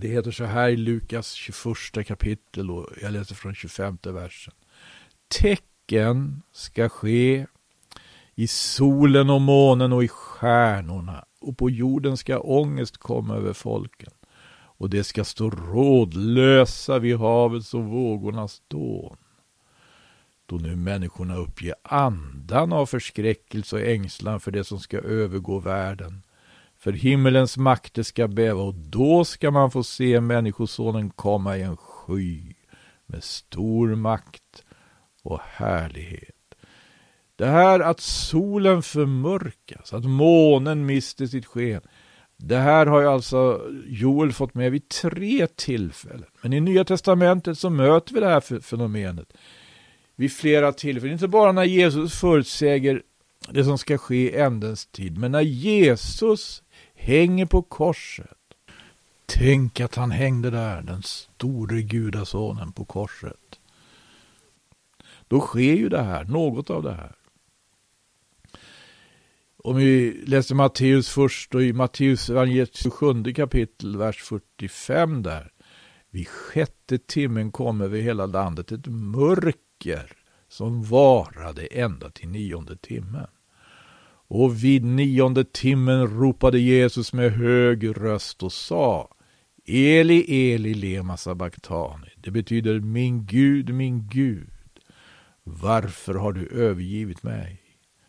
Det 0.00 0.08
heter 0.08 0.30
så 0.30 0.44
här 0.44 0.68
i 0.68 0.76
Lukas 0.76 1.32
21 1.32 2.06
kapitel 2.06 2.70
och 2.70 2.88
jag 3.02 3.12
läser 3.12 3.34
från 3.34 3.54
25 3.54 3.98
versen. 4.02 4.54
Tecken 5.40 6.42
ska 6.52 6.88
ske 6.88 7.46
i 8.34 8.46
solen 8.46 9.30
och 9.30 9.40
månen 9.40 9.92
och 9.92 10.04
i 10.04 10.08
stjärnorna 10.08 11.24
och 11.40 11.58
på 11.58 11.70
jorden 11.70 12.16
ska 12.16 12.38
ångest 12.38 12.96
komma 12.96 13.36
över 13.36 13.52
folken 13.52 14.10
och 14.52 14.90
det 14.90 15.04
ska 15.04 15.24
stå 15.24 15.50
rådlösa 15.50 16.98
vid 16.98 17.16
havets 17.16 17.74
och 17.74 17.84
vågornas 17.84 18.62
dån. 18.68 19.16
Då 20.46 20.56
nu 20.56 20.76
människorna 20.76 21.36
uppger 21.36 21.74
andan 21.82 22.72
av 22.72 22.86
förskräckelse 22.86 23.76
och 23.76 23.82
ängslan 23.82 24.40
för 24.40 24.50
det 24.50 24.64
som 24.64 24.78
ska 24.80 24.98
övergå 24.98 25.58
världen. 25.58 26.22
För 26.80 26.92
himmelens 26.92 27.56
makter 27.56 28.02
ska 28.02 28.28
bäva 28.28 28.62
och 28.62 28.74
då 28.74 29.24
ska 29.24 29.50
man 29.50 29.70
få 29.70 29.82
se 29.82 30.20
Människosonen 30.20 31.10
komma 31.10 31.56
i 31.56 31.62
en 31.62 31.76
sky 31.76 32.54
med 33.06 33.24
stor 33.24 33.94
makt 33.94 34.64
och 35.22 35.40
härlighet. 35.40 36.34
Det 37.36 37.46
här 37.46 37.80
att 37.80 38.00
solen 38.00 38.82
förmörkas, 38.82 39.92
att 39.92 40.04
månen 40.04 40.86
mister 40.86 41.26
sitt 41.26 41.46
sken. 41.46 41.80
Det 42.36 42.56
här 42.56 42.86
har 42.86 43.00
ju 43.00 43.06
alltså 43.06 43.70
Joel 43.86 44.32
fått 44.32 44.54
med 44.54 44.72
vid 44.72 44.88
tre 44.88 45.46
tillfällen. 45.46 46.28
Men 46.42 46.52
i 46.52 46.60
Nya 46.60 46.84
Testamentet 46.84 47.58
så 47.58 47.70
möter 47.70 48.14
vi 48.14 48.20
det 48.20 48.28
här 48.28 48.60
fenomenet 48.60 49.32
vid 50.16 50.32
flera 50.32 50.72
tillfällen. 50.72 51.12
Inte 51.12 51.28
bara 51.28 51.52
när 51.52 51.64
Jesus 51.64 52.20
förutsäger 52.20 53.02
det 53.48 53.64
som 53.64 53.78
ska 53.78 53.98
ske 53.98 54.30
i 54.30 54.36
ändens 54.36 54.86
tid, 54.86 55.18
men 55.18 55.32
när 55.32 55.40
Jesus 55.40 56.62
hänger 57.00 57.46
på 57.46 57.62
korset. 57.62 58.38
Tänk 59.26 59.80
att 59.80 59.94
han 59.94 60.10
hängde 60.10 60.50
där, 60.50 60.82
den 60.82 61.02
store 61.02 61.82
gudasonen 61.82 62.72
på 62.72 62.84
korset. 62.84 63.60
Då 65.28 65.40
sker 65.40 65.74
ju 65.74 65.88
det 65.88 66.02
här, 66.02 66.24
något 66.24 66.70
av 66.70 66.82
det 66.82 66.92
här. 66.92 67.14
Om 69.56 69.76
vi 69.76 70.22
läser 70.26 70.54
Matteus 70.54 71.08
först 71.08 71.54
och 71.54 71.62
i 71.62 71.72
Matteus 71.72 72.30
evangeliet 72.30 72.76
27 72.76 73.24
kapitel, 73.32 73.96
vers 73.96 74.22
45 74.22 75.22
där. 75.22 75.52
Vid 76.10 76.28
sjätte 76.28 76.98
timmen 76.98 77.52
kom 77.52 77.80
över 77.80 77.98
hela 77.98 78.26
landet 78.26 78.72
ett 78.72 78.86
mörker 78.86 80.12
som 80.48 80.82
varade 80.82 81.66
ända 81.66 82.10
till 82.10 82.28
nionde 82.28 82.76
timmen. 82.76 83.26
Och 84.32 84.64
vid 84.64 84.84
nionde 84.84 85.44
timmen 85.44 86.06
ropade 86.06 86.58
Jesus 86.58 87.12
med 87.12 87.32
hög 87.32 87.96
röst 87.96 88.42
och 88.42 88.52
sa 88.52 89.14
Eli, 89.66 90.52
Eli, 90.52 90.74
lema 90.74 91.16
sabachthani. 91.16 92.08
Det 92.16 92.30
betyder 92.30 92.80
min 92.80 93.26
Gud, 93.26 93.74
min 93.74 94.08
Gud. 94.08 94.50
Varför 95.42 96.14
har 96.14 96.32
du 96.32 96.48
övergivit 96.48 97.22
mig? 97.22 97.62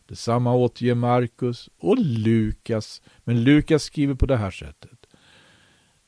Detsamma 0.06 0.54
återger 0.54 0.96
Markus 0.96 1.70
och 1.80 1.98
Lukas. 2.00 3.02
Men 3.24 3.44
Lukas 3.44 3.84
skriver 3.84 4.16
på 4.16 4.26
det 4.26 4.38
här 4.38 4.52
sättet. 4.52 5.00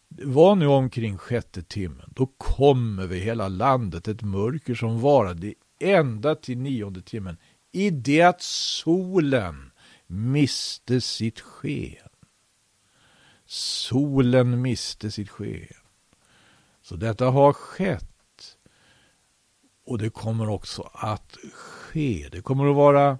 Det 0.09 0.25
var 0.25 0.55
nu 0.55 0.67
omkring 0.67 1.17
sjätte 1.17 1.63
timmen. 1.63 2.13
Då 2.15 2.25
kom 2.25 2.99
över 2.99 3.15
hela 3.15 3.47
landet 3.47 4.07
ett 4.07 4.21
mörker 4.21 4.75
som 4.75 5.01
varade 5.01 5.53
ända 5.79 6.35
till 6.35 6.57
nionde 6.57 7.01
timmen. 7.01 7.37
I 7.71 7.89
det 7.89 8.21
att 8.21 8.41
solen 8.41 9.69
miste 10.13 11.01
sitt 11.01 11.39
sken. 11.39 12.09
Solen 13.45 14.61
miste 14.61 15.11
sitt 15.11 15.29
sken. 15.29 15.83
Så 16.81 16.95
detta 16.95 17.29
har 17.29 17.53
skett. 17.53 18.09
Och 19.85 19.97
det 19.97 20.09
kommer 20.09 20.49
också 20.49 20.89
att 20.93 21.37
ske. 21.53 22.29
Det 22.31 22.41
kommer 22.41 22.69
att 22.69 22.75
vara 22.75 23.17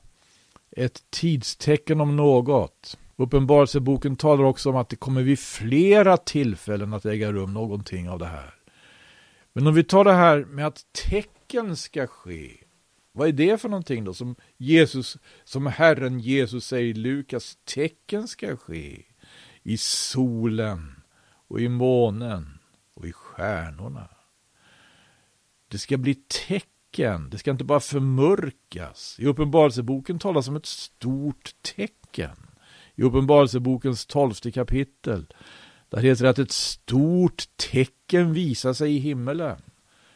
ett 0.72 1.04
tidstecken 1.10 2.02
om 2.02 2.16
något. 2.16 2.98
Uppenbarelseboken 3.16 4.16
talar 4.16 4.44
också 4.44 4.70
om 4.70 4.76
att 4.76 4.90
det 4.90 4.96
kommer 4.96 5.22
vid 5.22 5.40
flera 5.40 6.18
tillfällen 6.18 6.94
att 6.94 7.06
äga 7.06 7.32
rum 7.32 7.54
någonting 7.54 8.10
av 8.10 8.20
det 8.20 8.26
här. 8.26 8.54
Men 9.54 9.68
om 9.68 9.74
vi 9.74 9.84
tar 9.84 10.04
det 10.04 10.14
här 10.14 10.46
med 10.46 10.68
att 10.68 10.86
tecken 11.10 11.76
ska 11.76 12.08
ske. 12.08 12.63
Vad 13.16 13.28
är 13.28 13.32
det 13.32 13.62
för 13.62 13.70
någonting 13.70 14.04
då 14.04 14.14
som 14.14 14.36
Jesus, 14.58 15.18
som 15.44 15.68
Herren 15.68 16.20
Jesus 16.20 16.66
säger 16.66 16.86
i 16.86 16.94
Lukas, 16.94 17.58
tecken 17.64 18.28
ska 18.28 18.58
ske 18.58 19.04
i 19.64 19.78
solen 19.78 21.02
och 21.48 21.62
i 21.62 21.70
månen 21.70 22.60
och 22.94 23.08
i 23.08 23.12
stjärnorna. 23.12 24.10
Det 25.68 25.78
ska 25.78 25.98
bli 25.98 26.16
tecken. 26.48 27.30
Det 27.30 27.38
ska 27.38 27.52
inte 27.52 27.64
bara 27.64 27.80
förmörkas. 27.80 29.16
I 29.20 29.26
Uppenbarelseboken 29.26 30.20
talas 30.20 30.48
om 30.48 30.56
ett 30.56 30.66
stort 30.66 31.52
tecken. 31.62 32.36
I 32.96 33.04
Uppenbarelsebokens 33.04 34.06
tolfte 34.06 34.52
kapitel. 34.52 35.26
Där 35.90 36.02
heter 36.02 36.24
det 36.24 36.30
att 36.30 36.40
ett 36.40 36.52
stort 36.52 37.44
tecken 37.72 38.34
visar 38.34 38.74
sig 38.74 38.96
i 38.96 39.00
himmelen. 39.00 39.62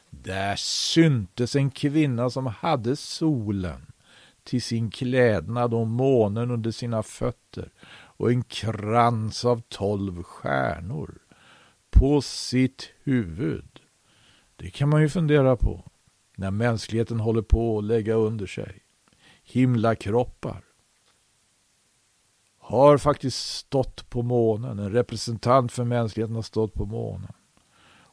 Där 0.10 0.56
syntes 0.56 1.56
en 1.56 1.72
kvinna 1.72 2.30
som 2.30 2.46
hade 2.46 2.96
solen 2.96 3.92
till 4.44 4.62
sin 4.62 4.92
klädnad 4.92 5.74
och 5.74 5.88
månen 5.88 6.52
under 6.52 6.72
sina 6.72 7.04
fötter 7.04 7.72
och 8.18 8.32
en 8.32 8.44
krans 8.44 9.46
av 9.46 9.62
tolv 9.70 10.24
stjärnor 10.24 11.18
på 11.90 12.22
sitt 12.22 12.90
huvud. 13.04 13.80
Det 14.56 14.70
kan 14.70 14.90
man 14.90 15.02
ju 15.02 15.10
fundera 15.10 15.56
på 15.56 15.84
när 16.36 16.52
mänskligheten 16.52 17.20
håller 17.20 17.42
på 17.42 17.78
att 17.78 17.84
lägga 17.84 18.14
under 18.14 18.46
sig. 18.46 18.80
Himlakroppar 19.44 20.64
har 22.58 22.98
faktiskt 22.98 23.56
stått 23.58 24.10
på 24.10 24.22
månen. 24.22 24.80
En 24.80 24.92
representant 24.92 25.72
för 25.72 25.84
mänskligheten 25.84 26.36
har 26.36 26.42
stått 26.42 26.74
på 26.74 26.86
månen. 26.86 27.34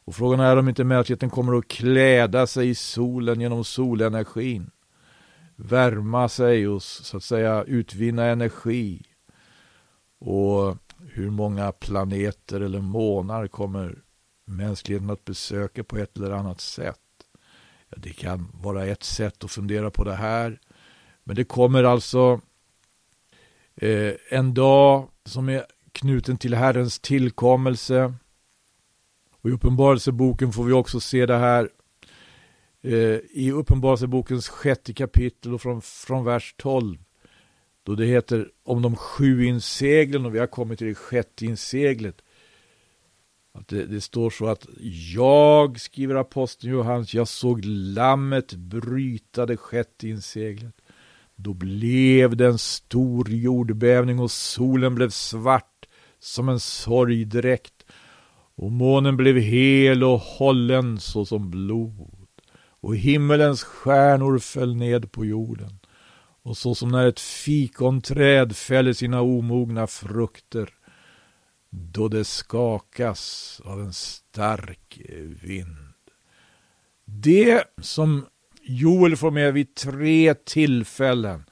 Och 0.05 0.15
frågan 0.15 0.39
är 0.39 0.57
om 0.57 0.69
inte 0.69 0.83
mänskligheten 0.83 1.29
kommer 1.29 1.57
att 1.57 1.67
kläda 1.67 2.47
sig 2.47 2.69
i 2.69 2.75
solen 2.75 3.41
genom 3.41 3.63
solenergin. 3.63 4.71
Värma 5.55 6.29
sig 6.29 6.67
och 6.67 6.83
så 6.83 7.17
att 7.17 7.23
säga 7.23 7.63
utvinna 7.63 8.25
energi. 8.25 9.01
Och 10.19 10.77
hur 10.99 11.29
många 11.29 11.71
planeter 11.71 12.61
eller 12.61 12.81
månar 12.81 13.47
kommer 13.47 13.99
mänskligheten 14.45 15.09
att 15.09 15.25
besöka 15.25 15.83
på 15.83 15.97
ett 15.97 16.17
eller 16.17 16.31
annat 16.31 16.61
sätt. 16.61 16.99
Det 17.97 18.13
kan 18.13 18.47
vara 18.53 18.85
ett 18.85 19.03
sätt 19.03 19.43
att 19.43 19.51
fundera 19.51 19.91
på 19.91 20.03
det 20.03 20.15
här. 20.15 20.59
Men 21.23 21.35
det 21.35 21.43
kommer 21.43 21.83
alltså 21.83 22.41
eh, 23.75 24.13
en 24.29 24.53
dag 24.53 25.09
som 25.25 25.49
är 25.49 25.65
knuten 25.91 26.37
till 26.37 26.53
Herrens 26.53 26.99
tillkommelse. 26.99 28.13
Och 29.45 29.51
I 29.51 29.53
Uppenbarelseboken 29.53 30.51
får 30.51 30.63
vi 30.63 30.73
också 30.73 30.99
se 30.99 31.25
det 31.25 31.37
här 31.37 31.69
eh, 32.81 33.19
i 33.31 33.51
Uppenbarelsebokens 33.51 34.49
sjätte 34.49 34.93
kapitel 34.93 35.53
och 35.53 35.61
från, 35.61 35.81
från 35.81 36.25
vers 36.25 36.55
12. 36.57 36.97
Då 37.83 37.95
det 37.95 38.05
heter 38.05 38.51
om 38.63 38.81
de 38.81 38.95
sju 38.95 39.45
inseglen 39.45 40.25
och 40.25 40.35
vi 40.35 40.39
har 40.39 40.47
kommit 40.47 40.79
till 40.79 40.87
det 40.87 40.95
sjätte 40.95 41.45
inseglet. 41.45 42.21
Att 43.53 43.67
det, 43.67 43.85
det, 43.85 44.01
står 44.01 44.29
så 44.29 44.47
att 44.47 44.67
jag, 45.13 45.79
skriver 45.79 46.15
aposteln 46.15 46.73
Johannes, 46.73 47.13
jag 47.13 47.27
såg 47.27 47.65
lammet 47.65 48.53
bryta 48.53 49.45
det 49.45 49.57
sjätte 49.57 50.07
inseglet. 50.07 50.75
Då 51.35 51.53
blev 51.53 52.35
det 52.35 52.45
en 52.45 52.57
stor 52.57 53.29
jordbävning 53.29 54.19
och 54.19 54.31
solen 54.31 54.95
blev 54.95 55.09
svart 55.09 55.85
som 56.19 56.49
en 56.49 56.59
sorgdräkt 56.59 57.74
och 58.55 58.71
månen 58.71 59.17
blev 59.17 59.37
hel 59.37 60.03
och 60.03 60.19
hållen 60.19 60.99
såsom 60.99 61.51
blod 61.51 62.27
och 62.81 62.95
himmelens 62.95 63.63
stjärnor 63.63 64.39
föll 64.39 64.75
ned 64.75 65.11
på 65.11 65.25
jorden 65.25 65.79
och 66.43 66.57
såsom 66.57 66.89
när 66.89 67.07
ett 67.07 67.19
fikonträd 67.19 68.55
fäller 68.55 68.93
sina 68.93 69.21
omogna 69.21 69.87
frukter 69.87 70.69
då 71.69 72.07
det 72.07 72.25
skakas 72.25 73.61
av 73.65 73.81
en 73.81 73.93
stark 73.93 75.01
vind. 75.41 75.77
Det 77.05 77.63
som 77.81 78.25
Joel 78.61 79.15
får 79.15 79.31
med 79.31 79.53
vid 79.53 79.75
tre 79.75 80.33
tillfällen 80.33 81.45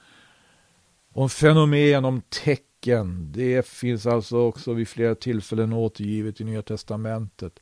om 1.12 1.30
fenomen, 1.30 2.04
om 2.04 2.20
tecken, 2.20 2.73
det 3.32 3.66
finns 3.66 4.06
alltså 4.06 4.38
också 4.38 4.72
vid 4.72 4.88
flera 4.88 5.14
tillfällen 5.14 5.72
återgivet 5.72 6.40
i 6.40 6.44
Nya 6.44 6.62
Testamentet. 6.62 7.60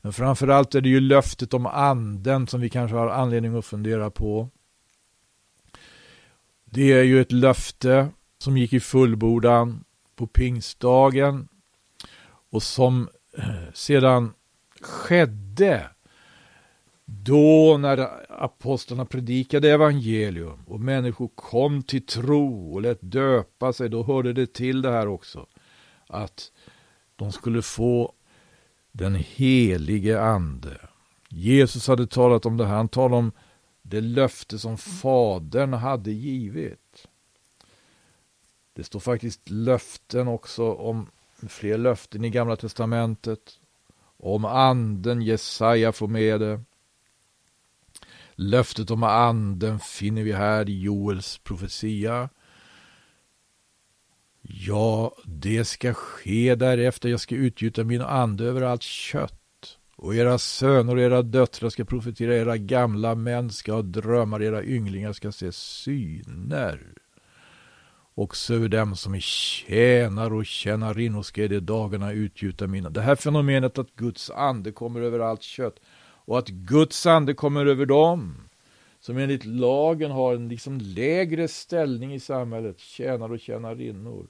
Men 0.00 0.12
framförallt 0.12 0.74
är 0.74 0.80
det 0.80 0.88
ju 0.88 1.00
löftet 1.00 1.54
om 1.54 1.66
anden 1.66 2.46
som 2.46 2.60
vi 2.60 2.68
kanske 2.68 2.96
har 2.96 3.08
anledning 3.08 3.58
att 3.58 3.64
fundera 3.64 4.10
på. 4.10 4.48
Det 6.64 6.92
är 6.92 7.02
ju 7.02 7.20
ett 7.20 7.32
löfte 7.32 8.08
som 8.38 8.56
gick 8.56 8.72
i 8.72 8.80
fullbordan 8.80 9.84
på 10.16 10.26
pingstdagen 10.26 11.48
och 12.50 12.62
som 12.62 13.08
eh, 13.38 13.72
sedan 13.74 14.32
skedde 14.80 15.90
då 17.20 17.78
när 17.78 18.08
apostlarna 18.28 19.04
predikade 19.04 19.70
evangelium 19.70 20.64
och 20.66 20.80
människor 20.80 21.28
kom 21.34 21.82
till 21.82 22.06
tro 22.06 22.72
och 22.72 22.82
lät 22.82 22.98
döpa 23.00 23.72
sig, 23.72 23.88
då 23.88 24.02
hörde 24.02 24.32
det 24.32 24.52
till 24.52 24.82
det 24.82 24.90
här 24.90 25.08
också. 25.08 25.46
Att 26.06 26.52
de 27.16 27.32
skulle 27.32 27.62
få 27.62 28.12
den 28.92 29.14
helige 29.14 30.20
ande. 30.20 30.80
Jesus 31.28 31.88
hade 31.88 32.06
talat 32.06 32.46
om 32.46 32.56
det 32.56 32.66
här, 32.66 32.76
han 32.76 32.88
talade 32.88 33.16
om 33.16 33.32
det 33.82 34.00
löfte 34.00 34.58
som 34.58 34.78
Fadern 34.78 35.72
hade 35.72 36.12
givit. 36.12 37.08
Det 38.74 38.84
står 38.84 39.00
faktiskt 39.00 39.50
löften 39.50 40.28
också 40.28 40.72
om 40.72 41.10
fler 41.48 41.78
löften 41.78 42.24
i 42.24 42.30
Gamla 42.30 42.56
Testamentet. 42.56 43.58
Om 44.16 44.44
anden, 44.44 45.22
Jesaja 45.22 45.92
får 45.92 46.08
med 46.08 46.40
det. 46.40 46.60
Löftet 48.42 48.90
om 48.90 49.02
anden 49.02 49.78
finner 49.78 50.22
vi 50.22 50.32
här 50.32 50.68
i 50.68 50.80
Joels 50.80 51.38
profetia. 51.38 52.28
Ja, 54.42 55.14
det 55.24 55.64
ska 55.64 55.94
ske 55.94 56.54
därefter. 56.54 57.08
Jag 57.08 57.20
ska 57.20 57.34
utgjuta 57.34 57.84
min 57.84 58.00
ande 58.00 58.44
över 58.44 58.62
allt 58.62 58.82
kött. 58.82 59.78
Och 59.96 60.14
era 60.14 60.38
söner 60.38 60.94
och 60.94 61.00
era 61.00 61.22
döttrar 61.22 61.70
ska 61.70 61.84
profetera, 61.84 62.36
era 62.36 62.56
gamla 62.56 63.14
män 63.14 63.50
ska 63.50 63.72
ha 63.72 63.82
drömmar, 63.82 64.42
era 64.42 64.64
ynglingar 64.64 65.12
ska 65.12 65.32
se 65.32 65.52
syner. 65.52 66.80
Också 68.14 68.54
över 68.54 68.68
dem 68.68 68.96
som 68.96 69.14
är 69.14 69.20
tjänar 69.20 70.32
och 70.34 70.46
tjänarinnor 70.46 71.22
ska 71.22 71.42
i 71.42 71.48
de 71.48 71.60
dagarna 71.60 72.12
utgjuta 72.12 72.66
mina. 72.66 72.90
Det 72.90 73.00
här 73.00 73.16
fenomenet 73.16 73.78
att 73.78 73.96
Guds 73.96 74.30
ande 74.30 74.72
kommer 74.72 75.00
över 75.00 75.18
allt 75.18 75.42
kött 75.42 75.80
och 76.24 76.38
att 76.38 76.48
Guds 76.48 77.06
ande 77.06 77.34
kommer 77.34 77.66
över 77.66 77.86
dem 77.86 78.34
som 79.00 79.18
enligt 79.18 79.44
lagen 79.44 80.10
har 80.10 80.34
en 80.34 80.48
liksom 80.48 80.78
lägre 80.78 81.48
ställning 81.48 82.14
i 82.14 82.20
samhället, 82.20 82.78
tjänare 82.78 83.32
och 83.32 83.40
tjänarinnor, 83.40 84.26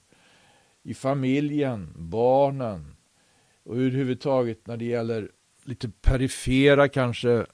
i 0.83 0.93
familjen, 0.93 1.93
barnen 1.95 2.95
och 3.63 3.75
överhuvudtaget 3.75 4.67
när 4.67 4.77
det 4.77 4.85
gäller 4.85 5.31
lite 5.63 5.89
perifera 5.89 6.89
kanske, 6.89 7.45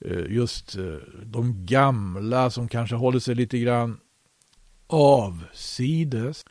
eh, 0.00 0.26
just 0.28 0.76
eh, 0.76 0.96
de 1.24 1.66
gamla 1.66 2.50
som 2.50 2.68
kanske 2.68 2.96
håller 2.96 3.18
sig 3.18 3.34
lite 3.34 3.58
grann 3.58 4.00
avsides. 4.86 6.44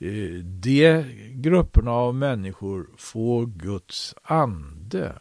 Eh, 0.00 0.34
de 0.44 1.04
grupperna 1.32 1.90
av 1.90 2.14
människor 2.14 2.90
får 2.96 3.46
Guds 3.46 4.14
ande. 4.22 5.14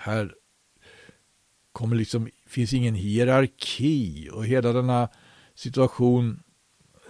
Här 0.00 0.34
kommer 1.72 1.96
liksom, 1.96 2.28
finns 2.46 2.72
ingen 2.72 2.94
hierarki 2.94 4.28
och 4.32 4.46
hela 4.46 4.72
denna 4.72 5.08
situation 5.54 6.42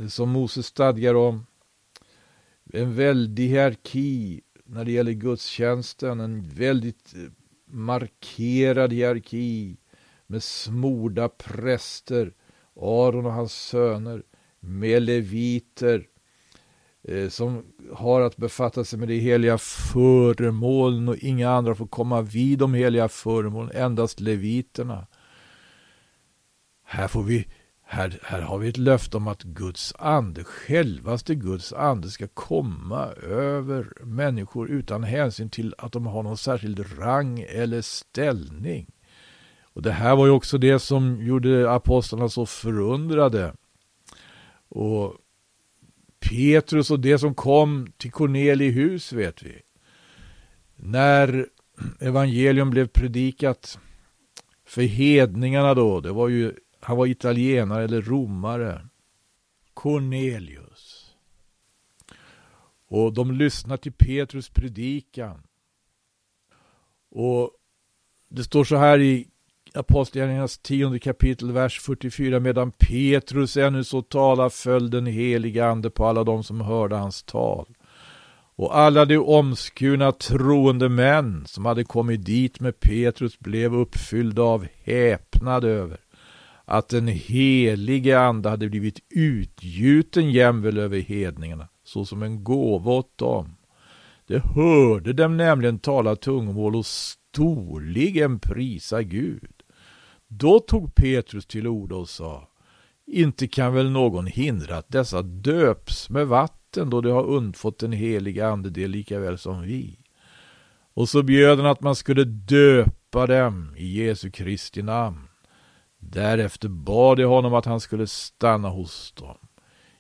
som 0.09 0.31
Moses 0.31 0.66
stadgar 0.66 1.14
om. 1.14 1.46
En 2.72 2.94
väldig 2.94 3.48
hierarki 3.48 4.40
när 4.64 4.85
det 4.85 4.92
gäller 4.92 5.12
gudstjänsten. 5.12 6.20
En 6.20 6.48
väldigt 6.48 7.14
markerad 7.66 8.92
hierarki 8.92 9.77
med 10.27 10.42
smorda 10.42 11.29
präster 11.29 12.35
Aron 12.77 13.27
och 13.27 13.33
hans 13.33 13.53
söner, 13.53 14.22
med 14.61 15.03
leviter 15.03 16.07
Eh, 17.09 17.29
som 17.29 17.64
har 17.92 18.21
att 18.21 18.37
befatta 18.37 18.85
sig 18.85 18.99
med 18.99 19.09
de 19.09 19.21
heliga 19.21 19.59
föremålen 19.59 21.09
och 21.09 21.16
inga 21.16 21.51
andra 21.51 21.75
får 21.75 21.87
komma 21.87 22.23
vid 22.23 22.59
de 22.59 22.75
heliga 22.75 23.09
föremålen, 23.09 23.71
endast 23.75 24.21
leviterna. 24.21 25.07
Här 26.85 27.09
får 27.09 27.23
vi 27.23 27.47
här, 27.83 28.18
här 28.23 28.40
har 28.40 28.59
vi 28.59 28.68
ett 28.68 28.77
löfte 28.77 29.16
om 29.16 29.29
att 29.29 29.42
Guds 29.42 29.94
ande, 29.99 30.44
självaste 30.44 31.35
Guds 31.35 31.73
ande, 31.73 32.11
ska 32.11 32.29
komma 32.29 33.07
över 33.23 33.92
människor 34.05 34.71
utan 34.71 35.05
hänsyn 35.05 35.51
till 35.51 35.75
att 35.79 35.92
de 35.92 36.07
har 36.07 36.23
någon 36.23 36.37
särskild 36.37 36.99
rang 36.99 37.47
eller 37.49 37.83
ställning. 37.83 38.87
Och 39.62 39.83
det 39.83 39.92
här 39.92 40.16
var 40.16 40.27
ju 40.27 40.33
också 40.33 40.59
det 40.59 40.79
som 40.79 41.23
gjorde 41.23 41.71
apostlarna 41.71 42.29
så 42.29 42.47
förundrade. 42.47 43.55
Och 44.68 45.14
Petrus 46.21 46.91
och 46.91 47.01
det 47.01 47.19
som 47.19 47.35
kom 47.35 47.93
till 47.97 48.13
Cornelius 48.13 49.13
vet 49.13 49.43
vi. 49.43 49.63
När 50.77 51.47
evangelium 52.01 52.71
blev 52.71 52.87
predikat 52.87 53.79
för 54.65 54.83
hedningarna 54.83 55.75
då, 55.75 56.01
det 56.01 56.13
var 56.13 56.29
ju, 56.29 56.55
han 56.81 56.97
var 56.97 57.07
italienare 57.07 57.85
eller 57.85 58.03
romare. 58.03 58.89
Cornelius. 59.75 61.15
Och 62.89 63.13
de 63.13 63.33
lyssnade 63.33 63.83
till 63.83 63.93
Petrus 63.93 64.49
predikan. 64.49 65.43
Och 67.11 67.51
det 68.29 68.45
står 68.45 68.65
så 68.65 68.77
här 68.77 68.99
i 68.99 69.29
Apostlagärningarnas 69.75 70.59
tionde 70.59 70.99
kapitel, 70.99 71.53
vers 71.53 71.81
44. 71.81 72.41
Medan 72.41 72.71
Petrus 72.71 73.57
ännu 73.57 73.85
så 73.85 74.03
talar 74.03 74.49
föll 74.49 74.91
den 74.91 75.07
helige 75.07 75.67
ande 75.67 75.91
på 75.91 76.07
alla 76.07 76.25
de 76.25 76.45
som 76.45 76.61
hörde 76.61 76.97
hans 76.97 77.23
tal. 77.23 77.67
Och 78.57 78.79
alla 78.79 79.05
de 79.05 79.19
omskurna 79.19 80.13
troende 80.13 80.89
män 80.89 81.45
som 81.47 81.65
hade 81.65 81.85
kommit 81.85 82.27
dit 82.27 82.61
med 82.61 82.81
Petrus 82.81 83.39
blev 83.39 83.75
uppfyllda 83.75 84.43
av 84.43 84.67
häpnad 84.85 85.65
över 85.65 85.99
att 86.65 86.89
den 86.89 87.07
helige 87.09 88.21
ande 88.21 88.49
hade 88.49 88.69
blivit 88.69 88.99
utgjuten 89.11 90.31
jämväl 90.31 90.79
över 90.79 90.99
hedningarna, 90.99 91.69
såsom 91.85 92.23
en 92.23 92.45
gåva 92.45 92.93
åt 92.93 93.19
dem. 93.19 93.57
De 94.27 94.39
hörde 94.39 95.13
dem 95.13 95.37
nämligen 95.37 95.79
tala 95.79 96.17
tungomål 96.17 96.77
och 96.77 96.87
storligen 96.87 98.39
prisa 98.39 99.03
Gud. 99.03 99.58
Då 100.29 100.61
tog 100.61 100.95
Petrus 100.95 101.47
till 101.47 101.67
orda 101.67 101.97
och 101.97 102.09
sa 102.09 102.49
Inte 103.07 103.49
kan 103.49 103.75
väl 103.75 103.91
någon 103.91 104.27
hindra 104.27 104.77
att 104.77 104.88
dessa 104.88 105.23
döps 105.23 106.11
med 106.11 106.27
vatten 106.27 106.91
då 106.91 107.01
de 107.01 107.11
har 107.11 107.25
undfått 107.25 107.79
den 107.79 107.93
heliga 107.93 108.49
ande 108.49 108.71
det 108.71 108.88
lika 108.88 109.19
väl 109.19 109.38
som 109.38 109.62
vi. 109.62 109.99
Och 110.95 111.09
så 111.09 111.23
bjöd 111.23 111.59
han 111.59 111.67
att 111.67 111.81
man 111.81 111.95
skulle 111.95 112.25
döpa 112.25 113.27
dem 113.27 113.75
i 113.77 114.05
Jesu 114.05 114.31
Kristi 114.31 114.83
namn. 114.83 115.29
Därefter 115.99 116.69
bad 116.69 117.17
de 117.17 117.25
honom 117.25 117.55
att 117.55 117.64
han 117.64 117.81
skulle 117.81 118.07
stanna 118.07 118.69
hos 118.69 119.12
dem 119.12 119.38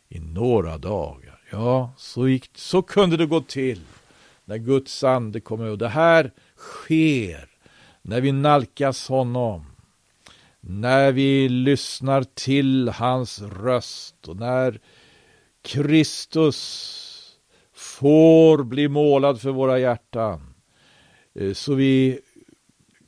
i 0.08 0.20
några 0.20 0.78
dagar. 0.78 1.40
Ja, 1.50 1.92
så, 1.96 2.28
gick, 2.28 2.50
så 2.54 2.82
kunde 2.82 3.16
det 3.16 3.26
gå 3.26 3.40
till 3.40 3.80
när 4.44 4.56
Guds 4.56 5.04
ande 5.04 5.40
kom 5.40 5.60
över. 5.60 5.76
Det 5.76 5.88
här 5.88 6.32
sker 6.56 7.48
när 8.02 8.20
vi 8.20 8.32
nalkas 8.32 9.08
honom 9.08 9.64
när 10.60 11.12
vi 11.12 11.48
lyssnar 11.48 12.22
till 12.22 12.88
hans 12.88 13.42
röst 13.42 14.28
och 14.28 14.36
när 14.36 14.80
Kristus 15.62 17.38
får 17.72 18.64
bli 18.64 18.88
målad 18.88 19.40
för 19.40 19.50
våra 19.50 19.78
hjärtan. 19.78 20.54
Eh, 21.34 21.52
så 21.52 21.74
vi 21.74 22.20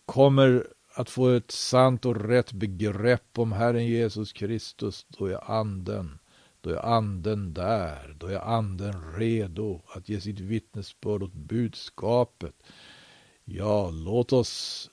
kommer 0.06 0.66
att 0.94 1.10
få 1.10 1.28
ett 1.28 1.50
sant 1.50 2.06
och 2.06 2.28
rätt 2.28 2.52
begrepp 2.52 3.38
om 3.38 3.52
Herren 3.52 3.86
Jesus 3.86 4.32
Kristus, 4.32 5.06
då 5.08 5.26
är 5.26 5.50
anden, 5.50 6.18
då 6.60 6.70
är 6.70 6.86
anden 6.86 7.54
där, 7.54 8.16
då 8.18 8.26
är 8.26 8.38
anden 8.38 9.14
redo 9.14 9.82
att 9.94 10.08
ge 10.08 10.20
sitt 10.20 10.40
vittnesbörd 10.40 11.22
åt 11.22 11.32
budskapet. 11.32 12.54
Ja, 13.44 13.90
låt 13.90 14.32
oss 14.32 14.90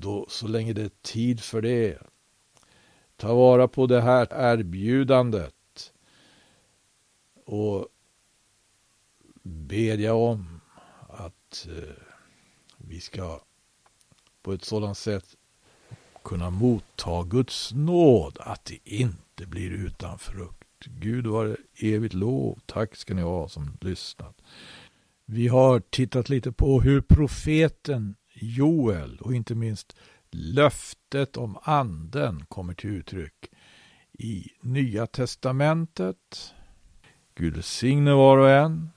då, 0.00 0.26
så 0.28 0.48
länge 0.48 0.72
det 0.72 0.82
är 0.82 0.90
tid 1.02 1.40
för 1.40 1.62
det, 1.62 1.98
ta 3.16 3.34
vara 3.34 3.68
på 3.68 3.86
det 3.86 4.00
här 4.00 4.28
erbjudandet 4.30 5.92
och 7.44 7.88
bedja 9.42 10.14
om 10.14 10.60
att 11.08 11.68
eh, 11.70 12.02
vi 12.76 13.00
ska 13.00 13.40
på 14.42 14.52
ett 14.52 14.64
sådant 14.64 14.98
sätt 14.98 15.36
kunna 16.24 16.50
motta 16.50 17.22
Guds 17.22 17.72
nåd 17.72 18.36
att 18.40 18.64
det 18.64 18.78
inte 18.84 19.46
blir 19.46 19.70
utan 19.70 20.18
frukt. 20.18 20.84
Gud 20.84 21.26
var 21.26 21.56
evigt 21.74 22.14
lov. 22.14 22.58
Tack 22.66 22.96
ska 22.96 23.14
ni 23.14 23.22
ha 23.22 23.48
som 23.48 23.76
lyssnat. 23.80 24.42
Vi 25.24 25.48
har 25.48 25.80
tittat 25.80 26.28
lite 26.28 26.52
på 26.52 26.80
hur 26.80 27.00
profeten 27.00 28.14
Joel 28.40 29.18
och 29.20 29.34
inte 29.34 29.54
minst 29.54 29.96
löftet 30.30 31.36
om 31.36 31.58
anden 31.62 32.46
kommer 32.46 32.74
till 32.74 32.90
uttryck 32.90 33.50
i 34.12 34.46
Nya 34.60 35.06
testamentet. 35.06 36.54
Gud 37.34 37.54
välsigne 37.54 38.12
var 38.12 38.38
och 38.38 38.50
en. 38.50 38.90